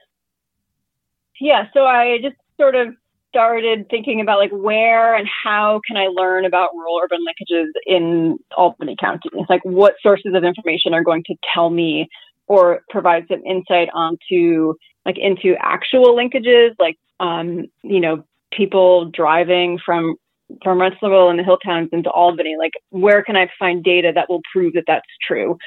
yeah, 1.39 1.67
so 1.73 1.85
I 1.85 2.19
just 2.21 2.35
sort 2.59 2.75
of 2.75 2.95
started 3.29 3.87
thinking 3.89 4.21
about 4.21 4.39
like 4.39 4.51
where 4.51 5.15
and 5.15 5.27
how 5.43 5.79
can 5.87 5.97
I 5.97 6.07
learn 6.07 6.45
about 6.45 6.73
rural 6.73 6.99
urban 7.01 7.19
linkages 7.21 7.67
in 7.85 8.37
Albany 8.57 8.95
County? 8.99 9.29
Like 9.47 9.63
what 9.63 9.95
sources 10.01 10.33
of 10.35 10.43
information 10.43 10.93
are 10.93 11.03
going 11.03 11.23
to 11.27 11.35
tell 11.53 11.69
me 11.69 12.07
or 12.47 12.81
provide 12.89 13.25
some 13.29 13.43
insight 13.45 13.89
onto 13.93 14.73
like 15.05 15.17
into 15.17 15.55
actual 15.59 16.15
linkages, 16.15 16.75
like 16.79 16.97
um, 17.19 17.65
you 17.83 17.99
know, 17.99 18.23
people 18.51 19.05
driving 19.05 19.79
from 19.85 20.15
from 20.63 20.79
Rensselaerville 20.79 21.29
and 21.29 21.37
the 21.37 21.43
hill 21.43 21.59
towns 21.63 21.89
into 21.91 22.09
Albany. 22.09 22.55
Like 22.57 22.73
where 22.89 23.23
can 23.23 23.35
I 23.35 23.49
find 23.59 23.83
data 23.83 24.11
that 24.15 24.29
will 24.29 24.41
prove 24.51 24.73
that 24.73 24.85
that's 24.87 25.05
true? 25.25 25.57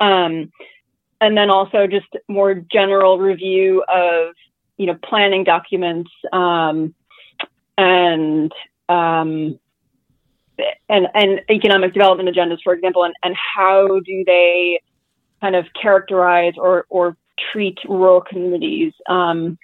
Um, 0.00 0.50
and 1.20 1.36
then 1.36 1.50
also 1.50 1.86
just 1.86 2.08
more 2.28 2.54
general 2.72 3.18
review 3.18 3.84
of 3.88 4.34
you 4.78 4.86
know 4.86 4.98
planning 5.04 5.44
documents 5.44 6.10
um, 6.32 6.94
and 7.78 8.52
um, 8.88 9.58
and 10.88 11.06
and 11.14 11.40
economic 11.50 11.92
development 11.92 12.28
agendas, 12.28 12.58
for 12.62 12.74
example, 12.74 13.04
and, 13.04 13.14
and 13.22 13.34
how 13.56 14.00
do 14.00 14.24
they 14.26 14.80
kind 15.40 15.56
of 15.56 15.66
characterize 15.80 16.54
or 16.56 16.86
or 16.88 17.16
treat 17.52 17.78
rural 17.88 18.20
communities? 18.20 18.92
Um, 19.08 19.58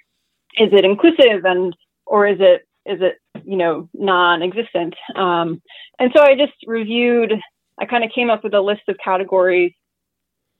is 0.58 0.70
it 0.72 0.84
inclusive 0.84 1.44
and 1.44 1.74
or 2.06 2.26
is 2.26 2.38
it 2.40 2.66
is 2.86 3.00
it 3.00 3.20
you 3.44 3.56
know 3.56 3.88
non-existent? 3.94 4.94
Um, 5.14 5.62
and 5.98 6.10
so 6.14 6.22
I 6.22 6.34
just 6.34 6.54
reviewed. 6.66 7.32
I 7.80 7.86
kind 7.86 8.02
of 8.02 8.10
came 8.12 8.28
up 8.28 8.42
with 8.42 8.54
a 8.54 8.60
list 8.60 8.82
of 8.88 8.96
categories, 9.02 9.72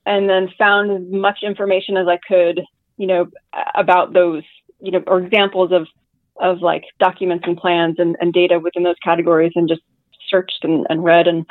and 0.07 0.29
then 0.29 0.49
found 0.57 0.91
as 0.91 1.03
much 1.11 1.41
information 1.43 1.97
as 1.97 2.07
I 2.07 2.19
could, 2.27 2.61
you 2.97 3.07
know, 3.07 3.27
about 3.75 4.13
those, 4.13 4.43
you 4.81 4.93
know, 4.93 5.03
or 5.07 5.21
examples 5.21 5.73
of 5.73 5.87
of 6.41 6.61
like 6.61 6.85
documents 6.99 7.45
and 7.47 7.57
plans 7.57 7.97
and, 7.99 8.17
and 8.21 8.33
data 8.33 8.59
within 8.59 8.83
those 8.83 8.99
categories 9.03 9.53
and 9.55 9.69
just 9.69 9.83
searched 10.29 10.61
and, 10.63 10.87
and 10.91 11.05
read 11.05 11.27
and 11.27 11.47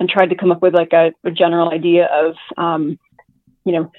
and 0.00 0.08
tried 0.08 0.30
to 0.30 0.34
come 0.34 0.50
up 0.50 0.60
with 0.60 0.74
like 0.74 0.92
a, 0.92 1.12
a 1.24 1.30
general 1.30 1.70
idea 1.70 2.06
of 2.06 2.34
um, 2.56 2.98
you 3.64 3.72
know 3.72 3.90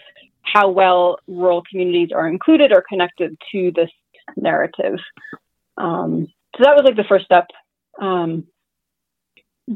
how 0.41 0.69
well 0.69 1.17
rural 1.27 1.63
communities 1.69 2.09
are 2.13 2.27
included 2.27 2.71
or 2.71 2.83
connected 2.87 3.35
to 3.51 3.71
this 3.75 3.89
narrative. 4.37 4.99
Um, 5.77 6.27
so 6.55 6.63
that 6.63 6.75
was 6.75 6.83
like 6.85 6.95
the 6.95 7.03
first 7.03 7.25
step, 7.25 7.47
um, 8.01 8.45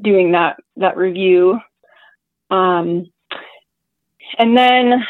doing 0.02 0.32
that 0.34 0.58
that 0.78 0.98
review, 0.98 1.60
um, 2.50 3.06
and 4.38 4.58
then 4.58 5.04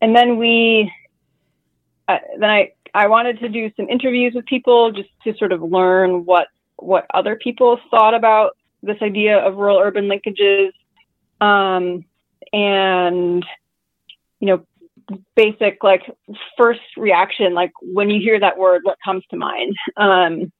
and 0.00 0.14
then 0.14 0.38
we 0.38 0.92
uh, 2.06 2.18
then 2.38 2.50
I 2.50 2.72
I 2.98 3.06
wanted 3.06 3.38
to 3.38 3.48
do 3.48 3.70
some 3.76 3.88
interviews 3.88 4.32
with 4.34 4.44
people 4.46 4.90
just 4.90 5.08
to 5.22 5.32
sort 5.36 5.52
of 5.52 5.62
learn 5.62 6.24
what 6.24 6.48
what 6.78 7.06
other 7.14 7.36
people 7.36 7.78
thought 7.92 8.12
about 8.12 8.56
this 8.82 8.96
idea 9.02 9.38
of 9.38 9.56
rural 9.56 9.78
urban 9.78 10.08
linkages, 10.08 10.72
um, 11.40 12.04
and 12.52 13.46
you 14.40 14.48
know, 14.48 14.66
basic 15.36 15.84
like 15.84 16.02
first 16.56 16.80
reaction, 16.96 17.54
like 17.54 17.70
when 17.82 18.10
you 18.10 18.20
hear 18.20 18.40
that 18.40 18.58
word, 18.58 18.80
what 18.82 18.98
comes 19.04 19.22
to 19.30 19.36
mind? 19.36 19.76
Um, 19.96 20.52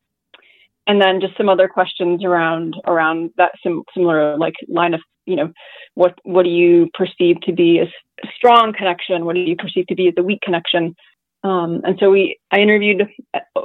and 0.87 1.03
then 1.03 1.21
just 1.21 1.37
some 1.37 1.49
other 1.49 1.67
questions 1.67 2.23
around 2.23 2.77
around 2.87 3.31
that 3.37 3.51
sim- 3.65 3.83
similar 3.95 4.39
like 4.39 4.55
line 4.69 4.95
of 4.95 5.01
you 5.27 5.35
know 5.35 5.53
what 5.95 6.17
what 6.23 6.45
do 6.45 6.51
you 6.51 6.89
perceive 6.95 7.41
to 7.41 7.53
be 7.53 7.81
a 7.81 7.87
strong 8.37 8.73
connection? 8.73 9.25
What 9.25 9.35
do 9.35 9.41
you 9.41 9.57
perceive 9.57 9.89
to 9.89 9.97
be 9.97 10.07
as 10.07 10.15
a 10.19 10.23
weak 10.23 10.41
connection 10.43 10.95
um, 11.43 11.83
and 11.85 11.97
so 12.01 12.11
we, 12.11 12.39
I 12.51 12.61
interviewed 12.61 13.09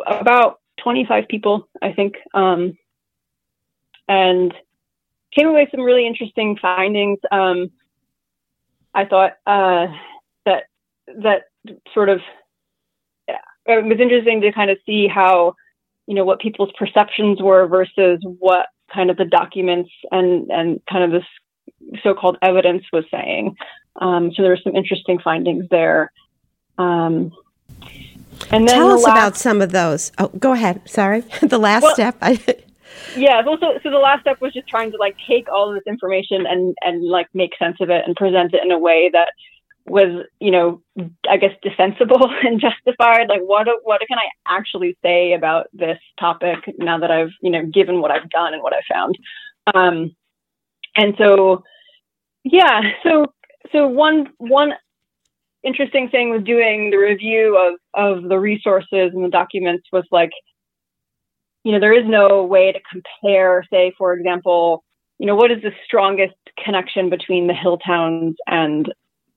about 0.08 0.60
25 0.82 1.28
people, 1.28 1.68
I 1.82 1.94
think, 1.94 2.16
um, 2.34 2.78
and 4.08 4.54
came 5.34 5.48
away 5.48 5.64
with 5.64 5.72
some 5.72 5.82
really 5.82 6.06
interesting 6.06 6.58
findings. 6.62 7.20
Um, 7.32 7.72
I 8.94 9.06
thought 9.06 9.34
uh, 9.48 9.88
that 10.46 10.64
that 11.22 11.44
sort 11.94 12.10
of 12.10 12.22
yeah, 13.28 13.38
it 13.66 13.86
was 13.86 14.00
interesting 14.00 14.42
to 14.42 14.52
kind 14.52 14.70
of 14.70 14.78
see 14.86 15.08
how 15.08 15.56
you 16.06 16.14
know 16.14 16.26
what 16.26 16.40
people's 16.40 16.72
perceptions 16.78 17.42
were 17.42 17.66
versus 17.68 18.20
what 18.40 18.68
kind 18.94 19.10
of 19.10 19.18
the 19.18 19.26
documents 19.26 19.90
and 20.12 20.52
and 20.52 20.80
kind 20.88 21.04
of 21.04 21.12
this 21.12 21.28
so-called 22.04 22.38
evidence 22.42 22.84
was 22.92 23.06
saying. 23.10 23.56
Um, 24.00 24.32
so 24.34 24.42
there 24.42 24.52
were 24.52 24.60
some 24.64 24.76
interesting 24.76 25.20
findings 25.20 25.66
there. 25.70 26.12
Um, 26.78 27.32
and 28.52 28.68
then 28.68 28.76
tell 28.76 28.92
us 28.92 29.04
last, 29.04 29.12
about 29.12 29.38
some 29.38 29.62
of 29.62 29.72
those. 29.72 30.12
Oh, 30.18 30.28
go 30.40 30.54
ahead. 30.54 30.82
Sorry, 30.86 31.22
the 31.42 31.58
last 31.58 31.84
well, 31.84 31.94
step. 31.94 32.18
yeah. 33.16 33.42
Well, 33.46 33.58
so, 33.60 33.80
so 33.84 33.90
the 33.90 33.98
last 33.98 34.22
step 34.22 34.42
was 34.42 34.54
just 34.54 34.68
trying 34.68 34.92
to 34.92 34.98
like 34.98 35.16
take 35.28 35.52
all 35.52 35.70
of 35.70 35.76
this 35.76 35.88
information 35.88 36.46
and 36.46 36.76
and 36.82 37.04
like 37.04 37.28
make 37.34 37.52
sense 37.58 37.78
of 37.82 37.90
it 37.90 38.04
and 38.06 38.16
present 38.16 38.54
it 38.54 38.64
in 38.64 38.72
a 38.72 38.80
way 38.80 39.10
that 39.12 39.30
was 39.86 40.26
you 40.40 40.52
know 40.52 40.82
I 41.30 41.38
guess 41.38 41.52
defensible 41.62 42.30
and 42.44 42.62
justified. 42.62 43.30
Like 43.30 43.42
what 43.42 43.68
what 43.84 44.02
can 44.08 44.18
I 44.18 44.30
actually 44.48 44.98
say 45.02 45.34
about 45.34 45.68
this 45.74 46.00
topic 46.20 46.60
now 46.78 47.00
that 47.00 47.12
I've 47.12 47.32
you 47.42 47.52
know 47.52 47.66
given 47.66 48.02
what 48.02 48.12
I've 48.12 48.30
done 48.30 48.54
and 48.54 48.64
what 48.64 48.74
I 48.74 48.82
found. 48.92 49.18
Um, 49.74 50.16
and 50.96 51.16
so 51.18 51.64
yeah, 52.44 52.82
so 53.04 53.34
so 53.72 53.88
one 53.88 54.30
one 54.38 54.74
interesting 55.64 56.10
thing 56.10 56.30
with 56.30 56.46
doing 56.46 56.90
the 56.90 56.98
review 56.98 57.58
of, 57.58 57.74
of 57.94 58.30
the 58.30 58.40
resources 58.40 59.12
and 59.14 59.24
the 59.24 59.30
documents 59.30 59.88
was 59.92 60.04
like, 60.12 60.32
you 61.64 61.72
know, 61.72 61.80
there 61.80 61.98
is 61.98 62.06
no 62.06 62.44
way 62.44 62.72
to 62.72 62.80
compare, 62.92 63.64
say, 63.72 63.94
for 63.98 64.14
example, 64.14 64.84
you 65.20 65.26
know, 65.26 65.36
what 65.36 65.52
is 65.52 65.62
the 65.62 65.72
strongest 65.86 66.36
connection 66.64 67.10
between 67.10 67.48
the 67.48 67.54
hill 67.54 67.78
towns 67.78 68.36
and 68.48 68.92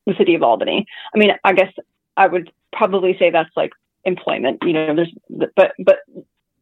the 0.06 0.14
city 0.18 0.34
of 0.34 0.42
Albany? 0.42 0.86
I 1.14 1.18
mean, 1.18 1.30
I 1.44 1.52
guess 1.52 1.72
I 2.16 2.26
would 2.26 2.50
probably 2.72 3.16
say 3.18 3.30
that's 3.30 3.56
like 3.56 3.72
employment, 4.04 4.58
you 4.62 4.72
know, 4.72 4.94
there's, 4.94 5.14
but, 5.54 5.72
but 5.78 5.98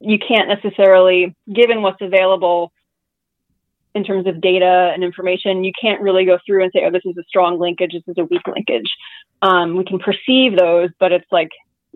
you 0.01 0.19
can't 0.19 0.49
necessarily, 0.49 1.35
given 1.53 1.81
what's 1.81 2.03
available 2.03 2.73
in 3.95 4.05
terms 4.05 4.27
of 4.27 4.41
data 4.41 4.91
and 4.93 5.05
information, 5.05 5.65
you 5.65 5.73
can't 5.81 6.01
really 6.01 6.25
go 6.25 6.39
through 6.45 6.65
and 6.65 6.73
say, 6.75 6.85
oh, 6.85 6.91
this 6.91 7.05
is 7.05 7.17
a 7.17 7.25
strong 7.29 7.59
linkage, 7.59 7.93
this 7.93 8.03
is 8.09 8.19
a 8.19 8.25
weak 8.25 8.43
linkage. 8.47 8.91
Um, 9.43 9.77
we 9.77 9.85
can 9.85 9.99
perceive 9.99 10.57
those, 10.59 10.91
but 10.99 11.13
it's 11.13 11.31
like 11.31 11.51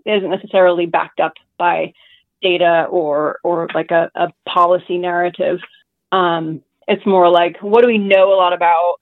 isn't 0.05 0.29
necessarily 0.29 0.85
backed 0.85 1.19
up 1.19 1.33
by 1.57 1.93
data 2.41 2.87
or 2.89 3.39
or 3.43 3.67
like 3.73 3.91
a, 3.91 4.09
a 4.15 4.29
policy 4.47 4.97
narrative. 4.97 5.59
Um, 6.11 6.61
it's 6.87 7.05
more 7.05 7.29
like 7.29 7.57
what 7.61 7.81
do 7.81 7.87
we 7.87 7.97
know 7.97 8.33
a 8.33 8.37
lot 8.37 8.53
about 8.53 8.95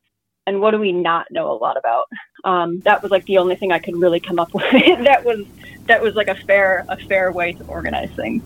and 0.48 0.62
what 0.62 0.72
do 0.72 0.80
we 0.80 0.92
not 0.92 1.28
know 1.30 1.52
a 1.52 1.58
lot 1.58 1.78
about. 1.78 2.06
Um, 2.46 2.80
that 2.80 3.04
was 3.04 3.12
like 3.12 3.26
the 3.26 3.38
only 3.38 3.56
thing 3.56 3.72
I 3.72 3.80
could 3.80 3.98
really 3.98 4.20
come 4.20 4.40
up 4.40 4.54
with. 4.54 4.72
that 5.04 5.24
was 5.24 5.46
that 5.86 6.02
was 6.02 6.16
like 6.16 6.28
a 6.28 6.36
fair 6.36 6.86
a 6.90 6.98
fair 6.98 7.32
way 7.32 7.54
to 7.54 7.64
organize 7.66 8.10
things. 8.16 8.44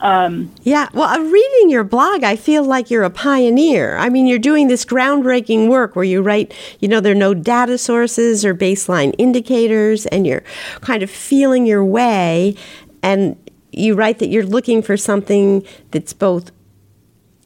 Um, 0.00 0.50
yeah, 0.62 0.88
well, 0.94 1.08
uh, 1.08 1.18
reading 1.18 1.70
your 1.70 1.84
blog, 1.84 2.24
I 2.24 2.34
feel 2.34 2.64
like 2.64 2.90
you're 2.90 3.04
a 3.04 3.10
pioneer. 3.10 3.96
I 3.98 4.08
mean, 4.08 4.26
you're 4.26 4.38
doing 4.38 4.68
this 4.68 4.84
groundbreaking 4.84 5.68
work 5.68 5.94
where 5.94 6.04
you 6.04 6.22
write, 6.22 6.54
you 6.80 6.88
know, 6.88 7.00
there 7.00 7.12
are 7.12 7.14
no 7.14 7.34
data 7.34 7.76
sources 7.76 8.44
or 8.44 8.54
baseline 8.54 9.14
indicators, 9.18 10.06
and 10.06 10.26
you're 10.26 10.42
kind 10.80 11.02
of 11.02 11.10
feeling 11.10 11.66
your 11.66 11.84
way. 11.84 12.56
And 13.02 13.36
you 13.72 13.94
write 13.94 14.18
that 14.20 14.28
you're 14.28 14.44
looking 14.44 14.82
for 14.82 14.96
something 14.96 15.64
that's 15.90 16.12
both 16.12 16.50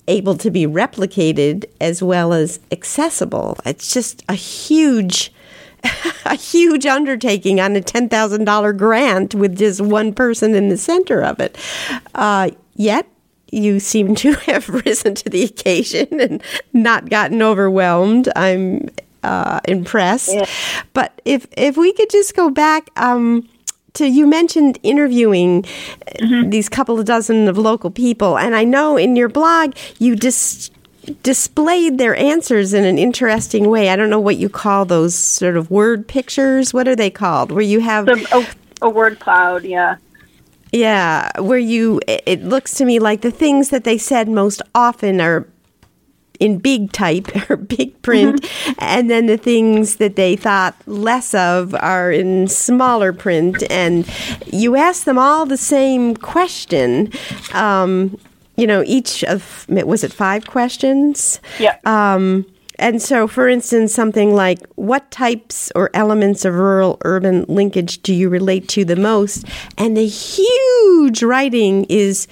able 0.07 0.37
to 0.37 0.51
be 0.51 0.67
replicated 0.67 1.65
as 1.81 2.03
well 2.03 2.33
as 2.33 2.61
accessible. 2.71 3.59
It's 3.65 3.93
just 3.93 4.23
a 4.29 4.35
huge 4.35 5.33
a 6.25 6.35
huge 6.35 6.87
undertaking 6.87 7.61
on 7.61 7.77
a 7.77 7.81
$10,000 7.81 8.77
grant 8.77 9.35
with 9.35 9.57
just 9.57 9.81
one 9.81 10.13
person 10.13 10.55
in 10.55 10.69
the 10.69 10.77
center 10.77 11.23
of 11.23 11.41
it. 11.41 11.57
Uh, 12.15 12.51
yet, 12.75 13.07
you 13.51 13.79
seem 13.81 14.15
to 14.17 14.33
have 14.47 14.69
risen 14.69 15.15
to 15.15 15.29
the 15.29 15.45
occasion 15.45 16.21
and 16.21 16.43
not 16.73 17.09
gotten 17.09 17.43
overwhelmed. 17.43 18.29
I'm 18.37 18.89
uh, 19.23 19.61
impressed. 19.67 20.35
Yeah. 20.35 20.47
But 20.93 21.21
if 21.25 21.47
if 21.57 21.77
we 21.77 21.93
could 21.93 22.11
just 22.11 22.37
go 22.37 22.51
back, 22.51 22.91
um, 22.97 23.49
to 23.95 24.07
you 24.07 24.27
mentioned 24.27 24.79
interviewing 24.83 25.63
mm-hmm. 25.63 26.51
these 26.51 26.69
couple 26.69 26.99
of 26.99 27.07
dozen 27.07 27.49
of 27.49 27.57
local 27.57 27.91
people, 27.91 28.37
and 28.37 28.55
I 28.55 28.65
know 28.65 28.97
in 28.97 29.17
your 29.17 29.29
blog 29.29 29.75
you 29.99 30.17
just 30.17 30.73
displayed 31.23 31.99
their 31.99 32.17
answers 32.17 32.73
in 32.73 32.85
an 32.85 32.99
interesting 32.99 33.69
way. 33.69 33.89
I 33.89 33.97
don't 33.97 34.11
know 34.11 34.21
what 34.21 34.37
you 34.37 34.49
call 34.49 34.85
those 34.85 35.15
sort 35.15 35.57
of 35.57 35.71
word 35.71 36.07
pictures. 36.09 36.73
What 36.73 36.89
are 36.89 36.97
they 36.97 37.11
called? 37.11 37.51
Where 37.51 37.63
you 37.63 37.81
have 37.81 38.09
a, 38.09 38.47
a 38.83 38.91
word 38.91 39.21
cloud, 39.21 39.65
yeah. 39.65 39.97
Yeah, 40.73 41.41
where 41.41 41.59
you, 41.59 42.01
it 42.09 42.43
looks 42.43 42.75
to 42.75 42.85
me 42.85 42.99
like 42.99 43.21
the 43.21 43.31
things 43.31 43.71
that 43.71 43.85
they 43.85 43.97
said 43.97 44.29
most 44.29 44.61
often 44.75 45.21
are 45.21 45.47
in 46.41 46.59
big 46.59 46.93
type 46.93 47.29
or 47.51 47.57
big 47.57 48.01
print, 48.03 48.43
mm-hmm. 48.43 48.73
and 48.79 49.11
then 49.11 49.27
the 49.27 49.37
things 49.37 49.97
that 49.97 50.17
they 50.17 50.37
thought 50.37 50.75
less 50.87 51.35
of 51.35 51.75
are 51.75 52.11
in 52.11 52.49
smaller 52.49 53.13
print. 53.13 53.63
And 53.71 54.09
you 54.47 54.77
ask 54.77 55.05
them 55.05 55.19
all 55.19 55.47
the 55.47 55.57
same 55.57 56.17
question. 56.17 57.13
Um, 57.53 58.19
you 58.57 58.67
know, 58.67 58.83
each 58.87 59.25
of 59.25 59.67
was 59.69 60.05
it 60.05 60.13
five 60.13 60.47
questions? 60.47 61.41
Yeah. 61.59 61.77
Um, 61.85 62.47
and 62.79 63.01
so, 63.01 63.29
for 63.29 63.49
instance, 63.49 63.95
something 63.95 64.35
like 64.35 64.59
what 64.75 65.11
types 65.11 65.71
or 65.75 65.91
elements 65.95 66.45
of 66.45 66.55
rural 66.55 66.99
urban 67.05 67.45
linkage 67.49 68.03
do 68.03 68.13
you 68.13 68.29
relate 68.29 68.69
to 68.71 68.85
the 68.85 68.97
most? 68.97 69.45
And 69.79 69.97
the 69.97 70.07
huge 70.07 71.23
writing 71.23 71.85
is 71.85 72.27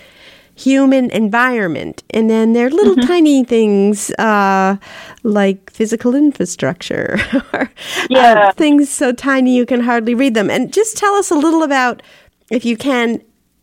human 0.55 1.11
environment. 1.11 2.03
And 2.11 2.29
then 2.29 2.53
there 2.53 2.67
are 2.67 2.71
little 2.71 2.97
mm-hmm. 2.97 3.07
tiny 3.07 3.45
things 3.45 4.11
uh, 4.13 4.77
like 5.23 5.71
physical 5.71 6.15
infrastructure 6.15 7.19
or 7.53 7.61
uh, 7.63 8.07
yeah. 8.11 8.49
uh, 8.49 8.53
things 8.53 8.89
so 8.89 9.13
tiny 9.13 9.57
you 9.57 9.65
can 9.65 9.81
hardly 9.81 10.15
read 10.15 10.35
them. 10.35 10.51
And 10.51 10.73
just 10.73 10.97
tell 10.97 11.15
us 11.15 11.31
a 11.31 11.37
little 11.37 11.63
about, 11.63 12.03
if 12.51 12.65
you 12.65 12.77
can, 12.77 13.23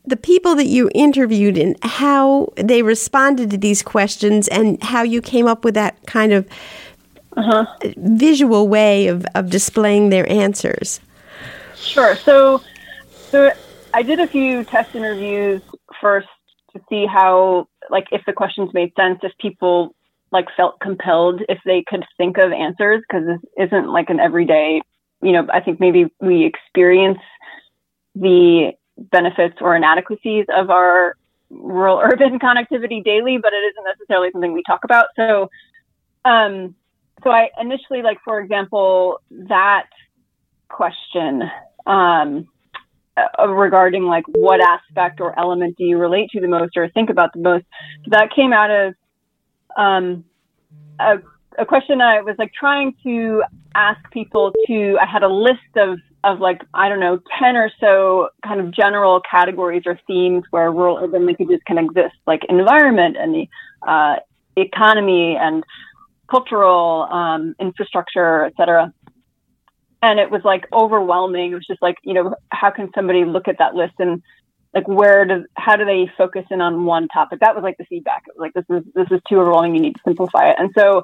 the 0.10 0.18
people 0.18 0.56
that 0.56 0.66
you 0.66 0.90
interviewed 0.94 1.58
and 1.58 1.78
how 1.84 2.52
they 2.56 2.82
responded 2.82 3.50
to 3.52 3.58
these 3.58 3.82
questions 3.82 4.48
and 4.48 4.82
how 4.84 5.04
you 5.04 5.22
came 5.22 5.48
up 5.48 5.64
with 5.64 5.76
that 5.76 5.96
kind 6.08 6.34
of 6.34 6.48
uh-huh. 7.38 7.66
visual 7.98 8.68
way 8.68 9.08
of, 9.08 9.26
of 9.36 9.50
displaying 9.50 10.10
their 10.10 10.30
answers. 10.30 11.00
Sure. 11.76 12.16
So, 12.16 12.62
so 13.30 13.52
I 13.94 14.02
did 14.02 14.20
a 14.20 14.28
few 14.28 14.64
test 14.64 14.96
interviews 14.96 15.62
first 16.02 16.28
to 16.74 16.82
see 16.90 17.06
how, 17.06 17.68
like, 17.90 18.08
if 18.12 18.22
the 18.26 18.34
questions 18.34 18.74
made 18.74 18.92
sense, 18.96 19.20
if 19.24 19.32
people 19.40 19.96
like 20.32 20.48
felt 20.56 20.80
compelled, 20.80 21.42
if 21.50 21.60
they 21.66 21.84
could 21.88 22.06
think 22.18 22.38
of 22.38 22.52
answers, 22.52 23.02
because 23.08 23.26
this 23.26 23.68
isn't 23.68 23.88
like 23.88 24.10
an 24.10 24.20
everyday. 24.20 24.82
You 25.22 25.32
know, 25.32 25.48
I 25.52 25.60
think 25.60 25.80
maybe 25.80 26.06
we 26.20 26.46
experience 26.46 27.20
the 28.16 28.74
benefits 29.12 29.56
or 29.62 29.76
inadequacies 29.76 30.46
of 30.56 30.70
our 30.70 31.16
rural 31.50 32.00
urban 32.04 32.40
connectivity 32.40 33.04
daily, 33.04 33.38
but 33.38 33.54
it 33.54 33.64
isn't 33.72 33.86
necessarily 33.86 34.30
something 34.32 34.54
we 34.54 34.64
talk 34.68 34.84
about. 34.84 35.08
So, 35.16 35.50
um, 36.26 36.76
so 37.24 37.32
I 37.32 37.50
initially, 37.60 38.02
like 38.02 38.18
for 38.24 38.40
example, 38.40 39.20
that 39.32 39.88
question 40.70 41.44
um, 41.86 42.48
uh, 43.18 43.48
regarding 43.48 44.04
like 44.04 44.24
what 44.28 44.62
aspect 44.62 45.20
or 45.20 45.38
element 45.38 45.76
do 45.78 45.84
you 45.84 45.98
relate 45.98 46.30
to 46.32 46.40
the 46.40 46.48
most 46.48 46.78
or 46.78 46.90
think 46.90 47.10
about 47.10 47.34
the 47.34 47.40
most, 47.40 47.66
that 48.08 48.34
came 48.34 48.54
out 48.54 48.70
of 48.70 48.94
um, 49.76 50.24
a, 51.00 51.18
a 51.58 51.66
question 51.66 52.02
I 52.02 52.22
was 52.22 52.36
like 52.38 52.54
trying 52.54 52.96
to 53.04 53.44
ask 53.76 54.00
people 54.12 54.54
to. 54.68 54.98
I 55.02 55.06
had 55.06 55.24
a 55.24 55.28
list 55.28 55.60
of 55.76 56.00
of 56.24 56.40
like 56.40 56.62
I 56.74 56.90
don't 56.90 57.00
know 57.00 57.20
ten 57.40 57.56
or 57.56 57.72
so 57.80 58.30
kind 58.46 58.60
of 58.60 58.72
general 58.72 59.22
categories 59.30 59.84
or 59.86 60.00
themes 60.08 60.44
where 60.52 60.72
rural 60.72 60.98
urban 60.98 61.26
linkages 61.26 61.60
can 61.66 61.78
exist, 61.78 62.16
like 62.28 62.42
environment 62.50 63.18
and 63.18 63.34
the 63.34 63.48
uh, 63.88 64.16
economy 64.56 65.38
and 65.40 65.64
cultural 66.30 67.08
um, 67.12 67.56
infrastructure, 67.60 68.46
et 68.46 68.54
cetera. 68.58 68.94
And 70.02 70.20
it 70.20 70.30
was 70.30 70.42
like 70.44 70.66
overwhelming. 70.72 71.52
It 71.52 71.56
was 71.56 71.68
just 71.68 71.82
like 71.82 71.98
you 72.04 72.14
know 72.14 72.36
how 72.52 72.72
can 72.72 72.90
somebody 72.94 73.26
look 73.26 73.48
at 73.48 73.58
that 73.60 73.76
list 73.76 73.96
and 74.00 74.22
like 74.74 74.88
where 74.88 75.26
do 75.26 75.46
how 75.56 75.76
do 75.76 75.86
they 75.86 76.12
focus 76.18 76.46
in 76.52 76.62
on 76.62 76.86
one 76.86 77.08
topic? 77.08 77.40
That 77.40 77.56
was 77.56 77.64
like 77.64 77.78
the 77.78 77.86
feedback. 77.86 78.24
It 78.28 78.34
was 78.38 78.42
like 78.42 78.54
this 78.54 78.66
is 78.70 78.94
this 78.94 79.08
is 79.12 79.22
too 79.28 79.40
overwhelming. 79.40 79.76
You 79.76 79.82
need 79.82 79.96
to 79.96 80.02
simplify 80.06 80.50
it. 80.50 80.58
And 80.60 80.70
so 80.78 81.04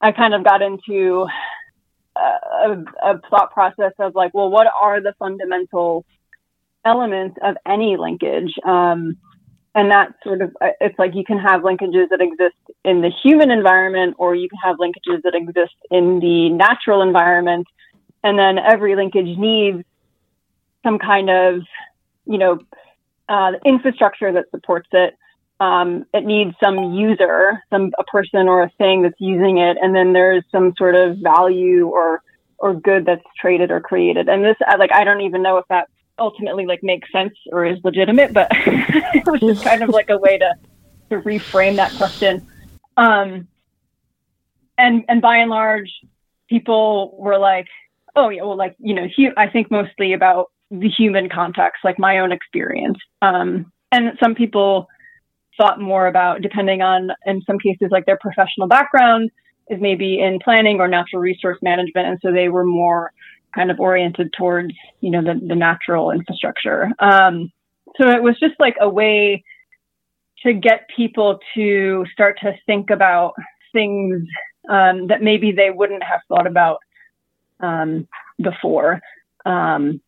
I 0.00 0.12
kind 0.12 0.34
of 0.34 0.42
got 0.42 0.62
into 0.62 1.26
a, 2.16 2.84
a 3.02 3.20
thought 3.30 3.52
process 3.52 3.92
of 3.98 4.14
like, 4.14 4.34
well, 4.34 4.50
what 4.50 4.66
are 4.80 5.00
the 5.00 5.14
fundamental 5.18 6.04
elements 6.84 7.36
of 7.42 7.56
any 7.66 7.96
linkage? 7.96 8.52
Um, 8.64 9.16
and 9.74 9.90
that 9.90 10.14
sort 10.22 10.42
of, 10.42 10.54
uh, 10.60 10.68
it's 10.80 10.98
like 10.98 11.14
you 11.14 11.24
can 11.24 11.38
have 11.38 11.62
linkages 11.62 12.08
that 12.10 12.20
exist 12.20 12.56
in 12.84 13.00
the 13.00 13.10
human 13.22 13.50
environment, 13.50 14.16
or 14.18 14.34
you 14.34 14.48
can 14.48 14.58
have 14.62 14.76
linkages 14.76 15.22
that 15.22 15.34
exist 15.34 15.74
in 15.90 16.20
the 16.20 16.50
natural 16.50 17.00
environment. 17.00 17.66
And 18.22 18.38
then 18.38 18.58
every 18.58 18.94
linkage 18.96 19.38
needs 19.38 19.82
some 20.82 20.98
kind 20.98 21.30
of, 21.30 21.62
you 22.26 22.38
know, 22.38 22.58
uh, 23.28 23.52
infrastructure 23.64 24.32
that 24.32 24.50
supports 24.50 24.88
it 24.92 25.14
um, 25.62 26.04
it 26.12 26.24
needs 26.24 26.56
some 26.60 26.92
user, 26.92 27.62
some 27.70 27.92
a 27.96 28.02
person 28.02 28.48
or 28.48 28.64
a 28.64 28.70
thing 28.78 29.02
that's 29.02 29.20
using 29.20 29.58
it, 29.58 29.76
and 29.80 29.94
then 29.94 30.12
there's 30.12 30.42
some 30.50 30.74
sort 30.76 30.96
of 30.96 31.18
value 31.18 31.86
or 31.86 32.20
or 32.58 32.74
good 32.74 33.06
that's 33.06 33.22
traded 33.40 33.70
or 33.70 33.80
created. 33.80 34.28
And 34.28 34.44
this, 34.44 34.56
like, 34.78 34.92
I 34.92 35.04
don't 35.04 35.20
even 35.20 35.40
know 35.40 35.58
if 35.58 35.64
that 35.68 35.88
ultimately 36.18 36.66
like 36.66 36.80
makes 36.82 37.10
sense 37.12 37.32
or 37.52 37.64
is 37.64 37.78
legitimate, 37.84 38.32
but 38.32 38.48
it 38.52 39.24
was 39.24 39.40
just 39.40 39.64
kind 39.64 39.84
of 39.84 39.90
like 39.90 40.10
a 40.10 40.18
way 40.18 40.36
to 40.36 40.52
to 41.10 41.20
reframe 41.20 41.76
that 41.76 41.92
question. 41.96 42.44
Um, 42.96 43.46
and 44.76 45.04
and 45.08 45.22
by 45.22 45.36
and 45.36 45.50
large, 45.50 45.92
people 46.48 47.14
were 47.20 47.38
like, 47.38 47.68
oh 48.16 48.30
yeah, 48.30 48.42
well, 48.42 48.56
like 48.56 48.74
you 48.80 48.94
know, 48.94 49.06
I 49.36 49.46
think 49.46 49.70
mostly 49.70 50.12
about 50.12 50.50
the 50.72 50.88
human 50.88 51.28
context, 51.28 51.84
like 51.84 52.00
my 52.00 52.18
own 52.18 52.32
experience. 52.32 52.98
Um, 53.20 53.70
and 53.92 54.18
some 54.20 54.34
people 54.34 54.88
thought 55.56 55.80
more 55.80 56.06
about, 56.06 56.42
depending 56.42 56.82
on, 56.82 57.10
in 57.26 57.42
some 57.42 57.58
cases, 57.58 57.88
like 57.90 58.06
their 58.06 58.18
professional 58.18 58.66
background 58.68 59.30
is 59.68 59.80
maybe 59.80 60.20
in 60.20 60.38
planning 60.42 60.80
or 60.80 60.88
natural 60.88 61.20
resource 61.20 61.58
management. 61.62 62.08
And 62.08 62.18
so 62.22 62.32
they 62.32 62.48
were 62.48 62.64
more 62.64 63.12
kind 63.54 63.70
of 63.70 63.78
oriented 63.78 64.32
towards, 64.36 64.74
you 65.00 65.10
know, 65.10 65.22
the, 65.22 65.40
the 65.46 65.54
natural 65.54 66.10
infrastructure. 66.10 66.90
Um, 66.98 67.52
so 67.98 68.08
it 68.08 68.22
was 68.22 68.38
just 68.40 68.54
like 68.58 68.76
a 68.80 68.88
way 68.88 69.44
to 70.42 70.52
get 70.54 70.88
people 70.94 71.38
to 71.54 72.04
start 72.12 72.38
to 72.40 72.54
think 72.66 72.90
about 72.90 73.34
things 73.72 74.22
um, 74.68 75.06
that 75.08 75.22
maybe 75.22 75.52
they 75.52 75.70
wouldn't 75.70 76.02
have 76.02 76.20
thought 76.28 76.46
about 76.46 76.78
um, 77.60 78.08
before. 78.40 79.00
Um, 79.44 80.00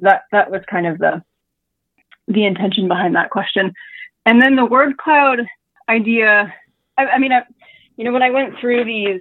that 0.00 0.22
that 0.32 0.50
was 0.50 0.62
kind 0.70 0.86
of 0.86 0.98
the 0.98 1.22
the 2.28 2.44
intention 2.44 2.88
behind 2.88 3.14
that 3.16 3.30
question. 3.30 3.72
And 4.26 4.40
then 4.40 4.56
the 4.56 4.64
word 4.64 4.96
cloud 4.98 5.40
idea, 5.88 6.54
I, 6.96 7.06
I 7.06 7.18
mean, 7.18 7.32
I, 7.32 7.42
you 7.96 8.04
know, 8.04 8.12
when 8.12 8.22
I 8.22 8.30
went 8.30 8.58
through 8.60 8.84
these, 8.84 9.20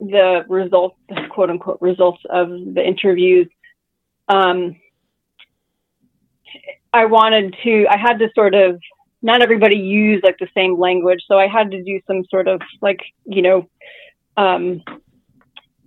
the 0.00 0.44
results, 0.48 0.96
quote 1.30 1.50
unquote 1.50 1.78
results 1.80 2.20
of 2.28 2.48
the 2.48 2.84
interviews, 2.84 3.48
um, 4.28 4.76
I 6.92 7.06
wanted 7.06 7.56
to, 7.62 7.86
I 7.88 7.96
had 7.96 8.18
to 8.18 8.28
sort 8.34 8.54
of, 8.54 8.80
not 9.22 9.40
everybody 9.40 9.76
use 9.76 10.20
like 10.24 10.38
the 10.38 10.48
same 10.54 10.78
language. 10.78 11.20
So 11.28 11.38
I 11.38 11.46
had 11.46 11.70
to 11.70 11.82
do 11.82 12.00
some 12.08 12.24
sort 12.28 12.48
of 12.48 12.60
like, 12.80 12.98
you 13.24 13.42
know, 13.42 13.68
um, 14.36 14.82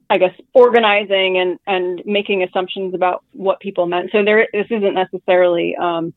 I 0.09 0.17
guess 0.17 0.33
organizing 0.53 1.37
and, 1.37 1.59
and 1.67 2.01
making 2.05 2.43
assumptions 2.43 2.93
about 2.93 3.25
what 3.33 3.59
people 3.59 3.87
meant. 3.87 4.11
So 4.11 4.23
there, 4.23 4.47
this 4.53 4.67
isn't 4.69 4.93
necessarily, 4.93 5.75
um, 5.75 6.13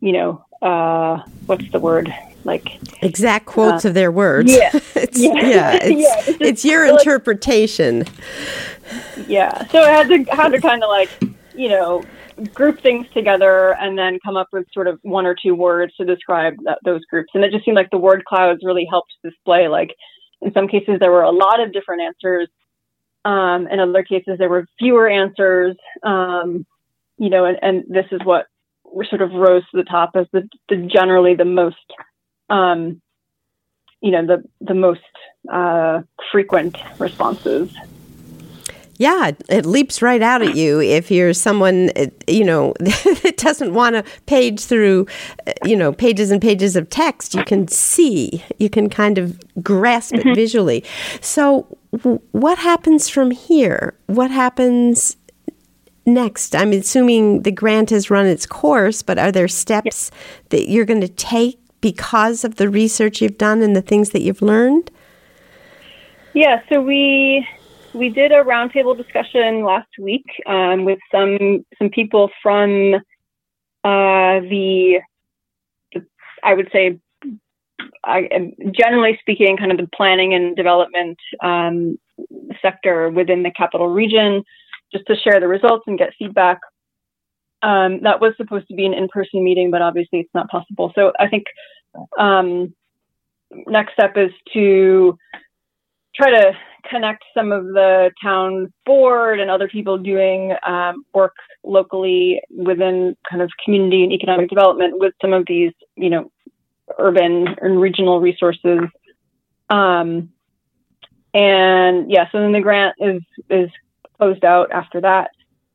you 0.00 0.12
know, 0.12 0.45
uh, 0.62 1.22
what's 1.46 1.70
the 1.70 1.80
word? 1.80 2.14
Like 2.44 2.78
exact 3.02 3.46
quotes 3.46 3.84
uh, 3.84 3.88
of 3.88 3.94
their 3.94 4.12
words. 4.12 4.52
Yeah, 4.52 4.70
it's, 4.94 5.20
yeah, 5.20 5.32
yeah, 5.34 5.78
it's, 5.82 5.84
yeah, 6.28 6.34
it's, 6.34 6.40
it's 6.40 6.64
your 6.64 6.90
like, 6.90 7.00
interpretation. 7.00 8.04
Yeah, 9.26 9.66
so 9.68 9.80
I 9.80 9.90
had 9.90 10.08
to 10.08 10.24
had 10.24 10.48
to 10.50 10.60
kind 10.60 10.82
of 10.82 10.88
like 10.88 11.10
you 11.54 11.68
know 11.68 12.04
group 12.54 12.80
things 12.80 13.06
together 13.14 13.74
and 13.80 13.98
then 13.98 14.18
come 14.24 14.36
up 14.36 14.48
with 14.52 14.66
sort 14.72 14.86
of 14.86 15.00
one 15.02 15.26
or 15.26 15.34
two 15.34 15.54
words 15.54 15.94
to 15.96 16.04
describe 16.04 16.54
that, 16.64 16.78
those 16.84 17.04
groups. 17.06 17.30
And 17.34 17.42
it 17.42 17.50
just 17.50 17.64
seemed 17.64 17.76
like 17.76 17.90
the 17.90 17.98
word 17.98 18.24
clouds 18.26 18.60
really 18.62 18.86
helped 18.88 19.12
display 19.24 19.68
like 19.68 19.94
in 20.42 20.52
some 20.52 20.68
cases 20.68 20.98
there 21.00 21.10
were 21.10 21.22
a 21.22 21.30
lot 21.30 21.60
of 21.60 21.72
different 21.72 22.02
answers 22.02 22.48
um, 23.26 23.66
in 23.66 23.80
other 23.80 24.04
cases, 24.04 24.38
there 24.38 24.48
were 24.48 24.66
fewer 24.78 25.08
answers, 25.08 25.76
um, 26.04 26.64
you 27.18 27.28
know, 27.28 27.44
and, 27.44 27.58
and, 27.60 27.84
this 27.88 28.06
is 28.12 28.20
what 28.22 28.46
sort 29.04 29.22
of 29.22 29.32
rose 29.32 29.62
to 29.70 29.76
the 29.76 29.84
top 29.84 30.10
as 30.14 30.26
the, 30.32 30.48
the 30.68 30.76
generally 30.92 31.34
the 31.34 31.44
most, 31.44 31.76
um, 32.50 33.00
you 34.00 34.10
know, 34.10 34.26
the 34.26 34.44
the 34.60 34.74
most 34.74 35.00
uh, 35.52 36.02
frequent 36.30 36.76
responses. 36.98 37.74
Yeah, 38.98 39.32
it 39.50 39.66
leaps 39.66 40.00
right 40.00 40.22
out 40.22 40.40
at 40.40 40.56
you 40.56 40.80
if 40.80 41.10
you're 41.10 41.34
someone, 41.34 41.90
you 42.26 42.44
know, 42.44 42.72
that 42.80 43.34
doesn't 43.36 43.74
want 43.74 43.94
to 43.94 44.04
page 44.24 44.64
through, 44.64 45.06
you 45.64 45.76
know, 45.76 45.92
pages 45.92 46.30
and 46.30 46.40
pages 46.40 46.76
of 46.76 46.88
text. 46.88 47.34
You 47.34 47.44
can 47.44 47.68
see, 47.68 48.42
you 48.58 48.70
can 48.70 48.88
kind 48.88 49.18
of 49.18 49.38
grasp 49.62 50.14
mm-hmm. 50.14 50.30
it 50.30 50.34
visually. 50.34 50.82
So, 51.20 51.66
what 52.32 52.58
happens 52.58 53.08
from 53.08 53.30
here? 53.30 53.94
What 54.06 54.30
happens 54.30 55.16
next? 56.06 56.54
I'm 56.54 56.72
assuming 56.72 57.42
the 57.42 57.52
grant 57.52 57.90
has 57.90 58.10
run 58.10 58.26
its 58.26 58.46
course, 58.46 59.02
but 59.02 59.18
are 59.18 59.32
there 59.32 59.48
steps 59.48 60.10
that 60.50 60.68
you're 60.68 60.84
going 60.84 61.00
to 61.00 61.08
take 61.08 61.58
because 61.80 62.44
of 62.44 62.56
the 62.56 62.68
research 62.68 63.20
you've 63.20 63.38
done 63.38 63.62
and 63.62 63.76
the 63.76 63.82
things 63.82 64.10
that 64.10 64.22
you've 64.22 64.42
learned? 64.42 64.90
Yeah, 66.32 66.60
so 66.70 66.80
we 66.80 67.46
we 67.94 68.10
did 68.10 68.30
a 68.30 68.44
roundtable 68.44 68.96
discussion 68.96 69.64
last 69.64 69.88
week 69.98 70.26
um, 70.46 70.84
with 70.84 70.98
some 71.10 71.64
some 71.78 71.88
people 71.88 72.30
from 72.42 72.94
uh, 73.84 74.40
the, 74.40 74.98
the, 75.94 76.04
I 76.42 76.54
would 76.54 76.68
say, 76.72 76.98
I, 78.04 78.52
generally 78.72 79.16
speaking, 79.20 79.56
kind 79.56 79.70
of 79.70 79.78
the 79.78 79.88
planning 79.94 80.34
and 80.34 80.56
development 80.56 81.18
um, 81.42 81.98
sector 82.60 83.10
within 83.10 83.44
the 83.44 83.52
capital 83.52 83.88
region, 83.88 84.42
just 84.92 85.06
to 85.06 85.16
share 85.16 85.40
the 85.40 85.48
results 85.48 85.84
and 85.86 85.98
get 85.98 86.14
feedback. 86.18 86.60
Um, 87.62 88.02
that 88.02 88.20
was 88.20 88.34
supposed 88.36 88.68
to 88.68 88.74
be 88.74 88.86
an 88.86 88.94
in-person 88.94 89.42
meeting, 89.42 89.70
but 89.70 89.82
obviously 89.82 90.20
it's 90.20 90.34
not 90.34 90.48
possible. 90.48 90.92
So 90.94 91.12
I 91.18 91.28
think 91.28 91.44
um, 92.18 92.74
next 93.66 93.94
step 93.94 94.16
is 94.16 94.30
to 94.52 95.18
try 96.14 96.30
to 96.30 96.52
connect 96.88 97.24
some 97.34 97.52
of 97.52 97.64
the 97.64 98.10
town 98.22 98.72
board 98.84 99.40
and 99.40 99.50
other 99.50 99.68
people 99.68 99.98
doing 99.98 100.54
um, 100.66 101.04
work 101.14 101.34
locally 101.64 102.40
within 102.50 103.16
kind 103.28 103.42
of 103.42 103.50
community 103.64 104.04
and 104.04 104.12
economic 104.12 104.48
development 104.48 104.98
with 104.98 105.12
some 105.20 105.32
of 105.32 105.44
these, 105.46 105.72
you 105.96 106.10
know, 106.10 106.30
urban 106.98 107.48
and 107.60 107.80
regional 107.80 108.20
resources. 108.20 108.80
Um, 109.68 110.30
and 111.34 112.10
yeah, 112.10 112.30
so 112.30 112.40
then 112.40 112.52
the 112.52 112.60
grant 112.60 112.94
is 113.00 113.22
is 113.50 113.68
closed 114.16 114.44
out 114.44 114.70
after 114.72 115.00
that. 115.00 115.30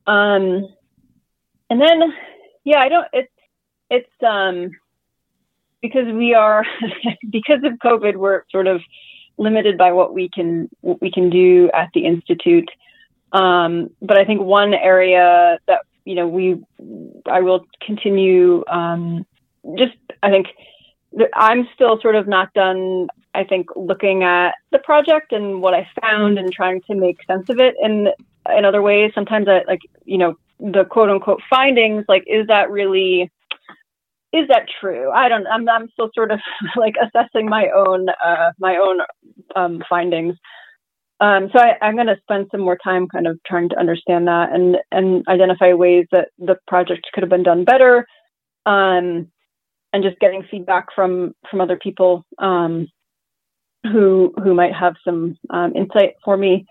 Um, 0.06 0.68
and 1.70 1.80
then 1.80 2.12
yeah, 2.64 2.78
I 2.78 2.88
don't. 2.88 3.08
It's 3.12 3.32
it's 3.90 4.22
um, 4.26 4.70
because 5.80 6.06
we 6.06 6.34
are 6.34 6.64
because 7.30 7.62
of 7.64 7.72
COVID, 7.74 8.16
we're 8.16 8.44
sort 8.50 8.66
of 8.66 8.80
limited 9.38 9.78
by 9.78 9.92
what 9.92 10.14
we 10.14 10.28
can 10.28 10.68
what 10.80 11.00
we 11.00 11.10
can 11.10 11.30
do 11.30 11.70
at 11.74 11.88
the 11.94 12.04
institute. 12.04 12.70
Um, 13.32 13.90
but 14.00 14.18
I 14.18 14.24
think 14.24 14.42
one 14.42 14.74
area 14.74 15.58
that 15.66 15.82
you 16.04 16.14
know 16.14 16.28
we 16.28 16.62
I 17.26 17.40
will 17.40 17.66
continue 17.80 18.64
um, 18.68 19.26
just 19.76 19.96
I 20.22 20.30
think 20.30 20.48
I'm 21.34 21.68
still 21.74 22.00
sort 22.00 22.16
of 22.16 22.28
not 22.28 22.52
done. 22.54 23.08
I 23.34 23.44
think 23.44 23.68
looking 23.76 24.22
at 24.22 24.54
the 24.70 24.78
project 24.78 25.32
and 25.32 25.62
what 25.62 25.74
I 25.74 25.88
found 26.00 26.38
and 26.38 26.52
trying 26.52 26.82
to 26.90 26.94
make 26.94 27.16
sense 27.26 27.48
of 27.48 27.58
it 27.58 27.74
in 27.80 28.08
in 28.56 28.64
other 28.64 28.82
ways. 28.82 29.12
Sometimes 29.14 29.48
I 29.48 29.62
like 29.66 29.80
you 30.04 30.18
know 30.18 30.34
the 30.58 30.84
quote 30.84 31.10
unquote 31.10 31.40
findings 31.48 32.04
like 32.08 32.24
is 32.26 32.46
that 32.48 32.70
really 32.70 33.30
is 34.32 34.48
that 34.48 34.66
true? 34.80 35.10
I 35.10 35.28
don't. 35.28 35.46
I'm 35.46 35.68
I'm 35.68 35.88
still 35.92 36.10
sort 36.14 36.30
of 36.30 36.40
like 36.76 36.94
assessing 37.00 37.48
my 37.48 37.68
own 37.74 38.08
uh, 38.08 38.52
my 38.58 38.76
own 38.76 39.00
um, 39.54 39.82
findings. 39.88 40.36
Um, 41.20 41.50
so 41.52 41.60
I, 41.60 41.76
am 41.86 41.94
going 41.94 42.08
to 42.08 42.18
spend 42.22 42.48
some 42.50 42.62
more 42.62 42.78
time 42.82 43.06
kind 43.06 43.28
of 43.28 43.38
trying 43.46 43.68
to 43.68 43.78
understand 43.78 44.26
that 44.26 44.52
and 44.52 44.76
and 44.90 45.24
identify 45.28 45.72
ways 45.72 46.06
that 46.10 46.28
the 46.38 46.56
project 46.66 47.06
could 47.12 47.22
have 47.22 47.30
been 47.30 47.44
done 47.44 47.64
better, 47.64 48.06
um, 48.66 49.30
and 49.92 50.02
just 50.02 50.18
getting 50.18 50.44
feedback 50.50 50.86
from 50.94 51.34
from 51.50 51.60
other 51.60 51.78
people 51.80 52.24
um, 52.38 52.88
who 53.84 54.32
who 54.42 54.54
might 54.54 54.74
have 54.74 54.94
some 55.04 55.36
um, 55.50 55.74
insight 55.74 56.14
for 56.24 56.36
me 56.36 56.66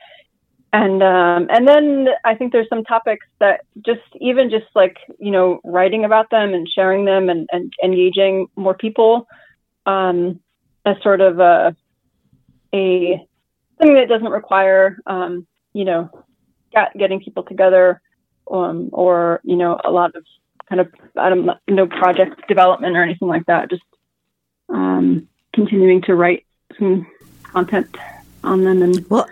and 0.73 1.03
um, 1.03 1.47
and 1.49 1.67
then 1.67 2.07
I 2.23 2.35
think 2.35 2.51
there's 2.51 2.69
some 2.69 2.83
topics 2.85 3.25
that 3.39 3.61
just 3.85 4.01
even 4.21 4.49
just 4.49 4.67
like 4.73 4.97
you 5.19 5.31
know 5.31 5.59
writing 5.65 6.05
about 6.05 6.29
them 6.29 6.53
and 6.53 6.67
sharing 6.67 7.03
them 7.03 7.29
and, 7.29 7.47
and 7.51 7.73
engaging 7.83 8.47
more 8.55 8.73
people 8.73 9.27
um, 9.85 10.39
as 10.85 10.95
sort 11.03 11.19
of 11.19 11.39
a 11.39 11.75
a 12.73 13.27
something 13.77 13.95
that 13.95 14.07
doesn't 14.07 14.31
require 14.31 14.97
um, 15.07 15.45
you 15.73 15.83
know 15.83 16.09
get, 16.71 16.97
getting 16.97 17.19
people 17.19 17.43
together 17.43 18.01
um, 18.49 18.89
or 18.93 19.41
you 19.43 19.57
know 19.57 19.77
a 19.83 19.91
lot 19.91 20.15
of 20.15 20.23
kind 20.69 20.79
of 20.79 20.87
I 21.17 21.27
don't 21.27 21.49
know 21.67 21.87
project 21.87 22.47
development 22.47 22.95
or 22.95 23.03
anything 23.03 23.27
like 23.27 23.45
that. 23.47 23.69
Just 23.69 23.83
um, 24.69 25.27
continuing 25.53 26.01
to 26.03 26.15
write 26.15 26.45
some 26.77 27.07
content 27.43 27.95
on 28.43 28.63
them 28.63 28.81
and 28.81 29.07
well 29.09 29.27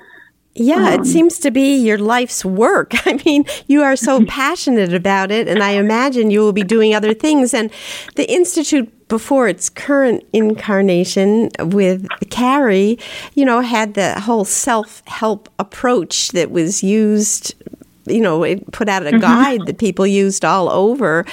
yeah, 0.59 0.89
um, 0.89 0.99
it 0.99 1.05
seems 1.05 1.39
to 1.39 1.51
be 1.51 1.77
your 1.77 1.97
life's 1.97 2.43
work. 2.43 2.91
I 3.07 3.19
mean, 3.25 3.45
you 3.67 3.81
are 3.81 3.95
so 3.95 4.25
passionate 4.27 4.93
about 4.93 5.31
it, 5.31 5.47
and 5.47 5.63
I 5.63 5.71
imagine 5.71 6.31
you 6.31 6.41
will 6.41 6.53
be 6.53 6.63
doing 6.63 6.93
other 6.93 7.13
things. 7.13 7.53
And 7.53 7.71
the 8.15 8.29
Institute, 8.31 9.07
before 9.07 9.47
its 9.47 9.69
current 9.69 10.23
incarnation 10.33 11.49
with 11.59 12.07
Carey, 12.29 12.99
you 13.33 13.45
know, 13.45 13.61
had 13.61 13.93
the 13.93 14.19
whole 14.19 14.45
self 14.45 15.01
help 15.07 15.49
approach 15.59 16.29
that 16.29 16.51
was 16.51 16.83
used 16.83 17.55
you 18.09 18.21
know, 18.21 18.43
it 18.43 18.71
put 18.71 18.89
out 18.89 19.05
a 19.05 19.11
mm-hmm. 19.11 19.19
guide 19.19 19.65
that 19.65 19.77
people 19.77 20.05
used 20.05 20.43
all 20.43 20.69
over 20.69 21.25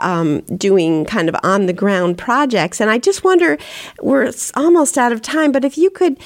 um, 0.00 0.40
doing 0.56 1.04
kind 1.04 1.28
of 1.28 1.36
on 1.42 1.66
the 1.66 1.72
ground 1.72 2.18
projects. 2.18 2.80
And 2.80 2.90
I 2.90 2.98
just 2.98 3.24
wonder, 3.24 3.58
we're 4.02 4.32
almost 4.54 4.98
out 4.98 5.12
of 5.12 5.22
time, 5.22 5.52
but 5.52 5.64
if 5.64 5.78
you 5.78 5.90
could 5.90 6.18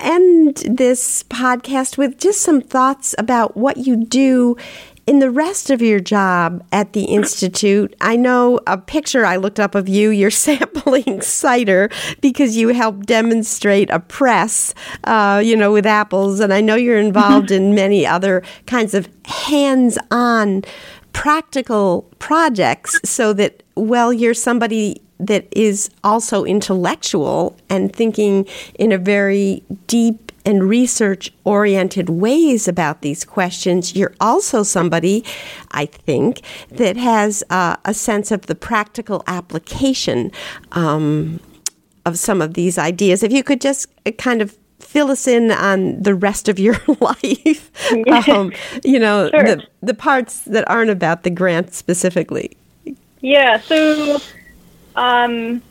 end 0.00 0.56
this 0.68 1.22
podcast 1.24 1.98
with 1.98 2.18
just 2.18 2.40
some 2.42 2.60
thoughts 2.60 3.14
about 3.18 3.56
what 3.56 3.76
you 3.78 4.04
do 4.04 4.56
in 5.06 5.18
the 5.18 5.30
rest 5.30 5.70
of 5.70 5.82
your 5.82 6.00
job 6.00 6.64
at 6.72 6.92
the 6.92 7.04
Institute, 7.04 7.94
I 8.00 8.16
know 8.16 8.60
a 8.66 8.78
picture 8.78 9.26
I 9.26 9.36
looked 9.36 9.60
up 9.60 9.74
of 9.74 9.88
you, 9.88 10.10
you're 10.10 10.30
sampling 10.30 11.20
cider 11.20 11.90
because 12.20 12.56
you 12.56 12.68
help 12.68 13.04
demonstrate 13.04 13.90
a 13.90 14.00
press, 14.00 14.74
uh, 15.04 15.42
you 15.44 15.56
know, 15.56 15.72
with 15.72 15.86
apples. 15.86 16.40
And 16.40 16.52
I 16.52 16.60
know 16.60 16.74
you're 16.74 16.98
involved 16.98 17.50
in 17.50 17.74
many 17.74 18.06
other 18.06 18.42
kinds 18.66 18.94
of 18.94 19.08
hands 19.26 19.98
on 20.10 20.62
practical 21.12 22.10
projects 22.18 22.98
so 23.04 23.32
that, 23.34 23.62
well, 23.76 24.12
you're 24.12 24.34
somebody 24.34 25.00
that 25.20 25.46
is 25.52 25.90
also 26.02 26.44
intellectual 26.44 27.56
and 27.70 27.94
thinking 27.94 28.46
in 28.78 28.90
a 28.90 28.98
very 28.98 29.62
deep 29.86 30.32
and 30.44 30.68
research 30.68 31.32
oriented 31.44 32.08
ways 32.08 32.68
about 32.68 33.00
these 33.00 33.24
questions, 33.24 33.94
you're 33.96 34.14
also 34.20 34.62
somebody, 34.62 35.24
I 35.70 35.86
think, 35.86 36.40
that 36.70 36.96
has 36.96 37.42
uh, 37.50 37.76
a 37.84 37.94
sense 37.94 38.30
of 38.30 38.46
the 38.46 38.54
practical 38.54 39.22
application 39.26 40.30
um, 40.72 41.40
of 42.04 42.18
some 42.18 42.42
of 42.42 42.54
these 42.54 42.78
ideas. 42.78 43.22
If 43.22 43.32
you 43.32 43.42
could 43.42 43.60
just 43.60 43.88
uh, 44.06 44.10
kind 44.12 44.42
of 44.42 44.56
fill 44.80 45.10
us 45.10 45.26
in 45.26 45.50
on 45.50 46.02
the 46.02 46.14
rest 46.14 46.48
of 46.48 46.58
your 46.58 46.76
life, 47.00 47.70
um, 48.28 48.52
you 48.84 48.98
know, 48.98 49.30
sure. 49.30 49.44
the, 49.44 49.66
the 49.82 49.94
parts 49.94 50.42
that 50.42 50.68
aren't 50.68 50.90
about 50.90 51.22
the 51.22 51.30
grant 51.30 51.72
specifically. 51.72 52.56
Yeah, 53.20 53.58
so 53.60 54.20
um, 54.96 55.62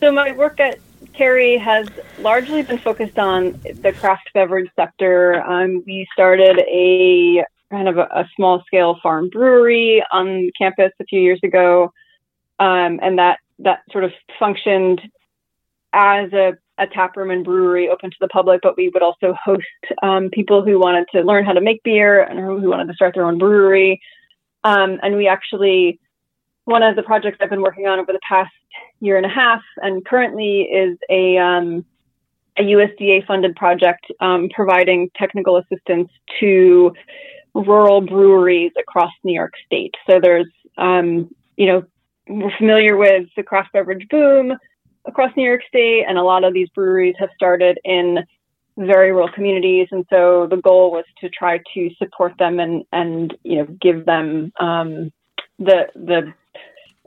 so 0.00 0.10
my 0.10 0.32
work 0.32 0.60
at 0.60 0.78
Carey 1.16 1.56
has 1.56 1.88
largely 2.18 2.62
been 2.62 2.78
focused 2.78 3.18
on 3.18 3.58
the 3.62 3.92
craft 3.98 4.28
beverage 4.34 4.70
sector. 4.76 5.42
Um, 5.42 5.82
we 5.86 6.06
started 6.12 6.58
a 6.58 7.44
kind 7.70 7.88
of 7.88 7.96
a, 7.96 8.02
a, 8.02 8.28
small 8.36 8.62
scale 8.66 8.98
farm 9.02 9.28
brewery 9.30 10.04
on 10.12 10.50
campus 10.56 10.92
a 11.00 11.04
few 11.04 11.20
years 11.20 11.40
ago, 11.42 11.92
um, 12.60 13.00
and 13.02 13.18
that 13.18 13.38
that 13.58 13.80
sort 13.90 14.04
of 14.04 14.12
functioned 14.38 15.00
as 15.92 16.32
a, 16.32 16.52
a 16.78 16.86
tap 16.86 17.16
room 17.16 17.30
and 17.30 17.44
brewery 17.44 17.88
open 17.88 18.10
to 18.10 18.16
the 18.20 18.28
public, 18.28 18.60
but 18.62 18.76
we 18.76 18.90
would 18.90 19.02
also 19.02 19.34
host 19.42 19.64
um, 20.02 20.28
people 20.30 20.62
who 20.62 20.78
wanted 20.78 21.06
to 21.12 21.22
learn 21.22 21.44
how 21.44 21.52
to 21.52 21.60
make 21.62 21.82
beer 21.82 22.22
and 22.22 22.38
who 22.38 22.68
wanted 22.68 22.86
to 22.86 22.94
start 22.94 23.14
their 23.14 23.24
own 23.24 23.38
brewery. 23.38 24.00
Um, 24.64 24.98
and 25.02 25.16
we 25.16 25.26
actually 25.26 25.98
one 26.66 26.82
of 26.82 26.96
the 26.96 27.02
projects 27.02 27.38
I've 27.40 27.48
been 27.48 27.62
working 27.62 27.86
on 27.86 27.98
over 28.00 28.12
the 28.12 28.20
past 28.28 28.52
year 29.00 29.16
and 29.16 29.26
a 29.26 29.30
half 29.30 29.62
and 29.82 30.04
currently 30.04 30.62
is 30.62 30.98
a, 31.10 31.36
um, 31.38 31.84
a 32.58 32.62
USDA 32.62 33.26
funded 33.26 33.54
project 33.56 34.06
um, 34.20 34.48
providing 34.54 35.10
technical 35.16 35.56
assistance 35.58 36.10
to 36.40 36.92
rural 37.54 38.00
breweries 38.00 38.72
across 38.78 39.12
New 39.24 39.34
York 39.34 39.52
State. 39.66 39.94
So 40.08 40.20
there's, 40.20 40.50
um, 40.78 41.30
you 41.56 41.66
know, 41.66 41.84
we're 42.28 42.56
familiar 42.58 42.96
with 42.96 43.28
the 43.36 43.42
craft 43.42 43.72
beverage 43.72 44.06
boom 44.10 44.52
across 45.06 45.30
New 45.36 45.44
York 45.44 45.62
State, 45.68 46.04
and 46.08 46.18
a 46.18 46.22
lot 46.22 46.44
of 46.44 46.52
these 46.52 46.68
breweries 46.70 47.14
have 47.18 47.30
started 47.34 47.78
in 47.84 48.18
very 48.76 49.12
rural 49.12 49.30
communities. 49.32 49.88
And 49.90 50.04
so 50.10 50.46
the 50.50 50.56
goal 50.56 50.90
was 50.90 51.04
to 51.20 51.30
try 51.30 51.60
to 51.74 51.90
support 51.98 52.34
them 52.38 52.58
and, 52.58 52.84
and 52.92 53.34
you 53.42 53.58
know, 53.58 53.66
give 53.80 54.04
them 54.04 54.52
um, 54.60 55.12
the 55.58 55.86
the 55.94 56.34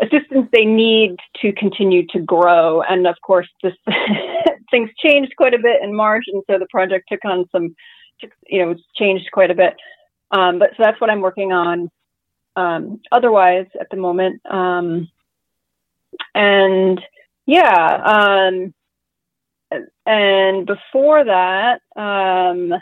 assistance 0.01 0.47
they 0.51 0.65
need 0.65 1.15
to 1.41 1.51
continue 1.53 2.05
to 2.07 2.19
grow. 2.19 2.81
And 2.81 3.07
of 3.07 3.15
course, 3.21 3.47
this 3.63 3.73
things 4.71 4.89
changed 5.03 5.33
quite 5.37 5.53
a 5.53 5.59
bit 5.59 5.81
in 5.81 5.95
March, 5.95 6.25
and 6.27 6.43
so 6.49 6.57
the 6.57 6.67
project 6.69 7.05
took 7.11 7.23
on 7.25 7.45
some, 7.51 7.75
you 8.47 8.65
know, 8.65 8.75
changed 8.95 9.29
quite 9.31 9.51
a 9.51 9.55
bit. 9.55 9.75
Um, 10.31 10.59
but 10.59 10.69
so 10.71 10.83
that's 10.83 10.99
what 11.01 11.09
I'm 11.09 11.21
working 11.21 11.51
on. 11.51 11.89
Um, 12.55 13.01
otherwise, 13.11 13.67
at 13.79 13.87
the 13.89 13.97
moment, 13.97 14.41
um, 14.49 15.07
and 16.35 16.99
yeah, 17.45 18.43
um, 18.51 18.73
and 20.05 20.65
before 20.65 21.23
that, 21.23 21.81
um, 21.95 22.73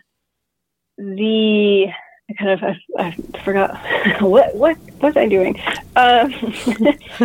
the 0.98 1.88
I 2.30 2.34
kind 2.34 2.52
of 2.52 2.64
I, 2.64 3.04
I 3.04 3.40
forgot 3.44 4.22
what 4.22 4.56
what 4.56 4.78
was 5.02 5.16
I 5.16 5.28
doing. 5.28 5.60
Um, 5.96 6.34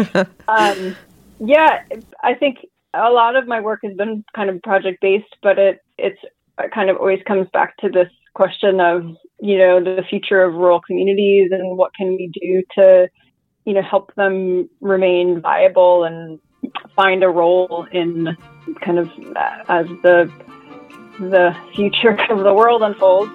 um, 0.48 0.96
yeah, 1.40 1.82
I 2.22 2.34
think 2.34 2.58
a 2.94 3.10
lot 3.10 3.36
of 3.36 3.46
my 3.46 3.60
work 3.60 3.80
has 3.84 3.96
been 3.96 4.24
kind 4.34 4.50
of 4.50 4.62
project 4.62 5.00
based, 5.00 5.36
but 5.42 5.58
it 5.58 5.80
it's 5.98 6.20
it 6.58 6.70
kind 6.72 6.90
of 6.90 6.96
always 6.96 7.20
comes 7.26 7.48
back 7.52 7.76
to 7.78 7.88
this 7.88 8.08
question 8.34 8.80
of 8.80 9.04
you 9.40 9.58
know 9.58 9.82
the 9.82 10.02
future 10.08 10.42
of 10.42 10.54
rural 10.54 10.80
communities 10.80 11.50
and 11.52 11.76
what 11.76 11.92
can 11.94 12.08
we 12.08 12.30
do 12.32 12.62
to 12.78 13.08
you 13.64 13.74
know 13.74 13.82
help 13.82 14.14
them 14.14 14.68
remain 14.80 15.40
viable 15.40 16.04
and 16.04 16.38
find 16.94 17.24
a 17.24 17.28
role 17.28 17.86
in 17.92 18.36
kind 18.84 18.98
of 18.98 19.08
uh, 19.36 19.64
as 19.68 19.86
the 20.02 20.32
the 21.18 21.56
future 21.74 22.18
of 22.30 22.44
the 22.44 22.54
world 22.54 22.82
unfolds. 22.82 23.32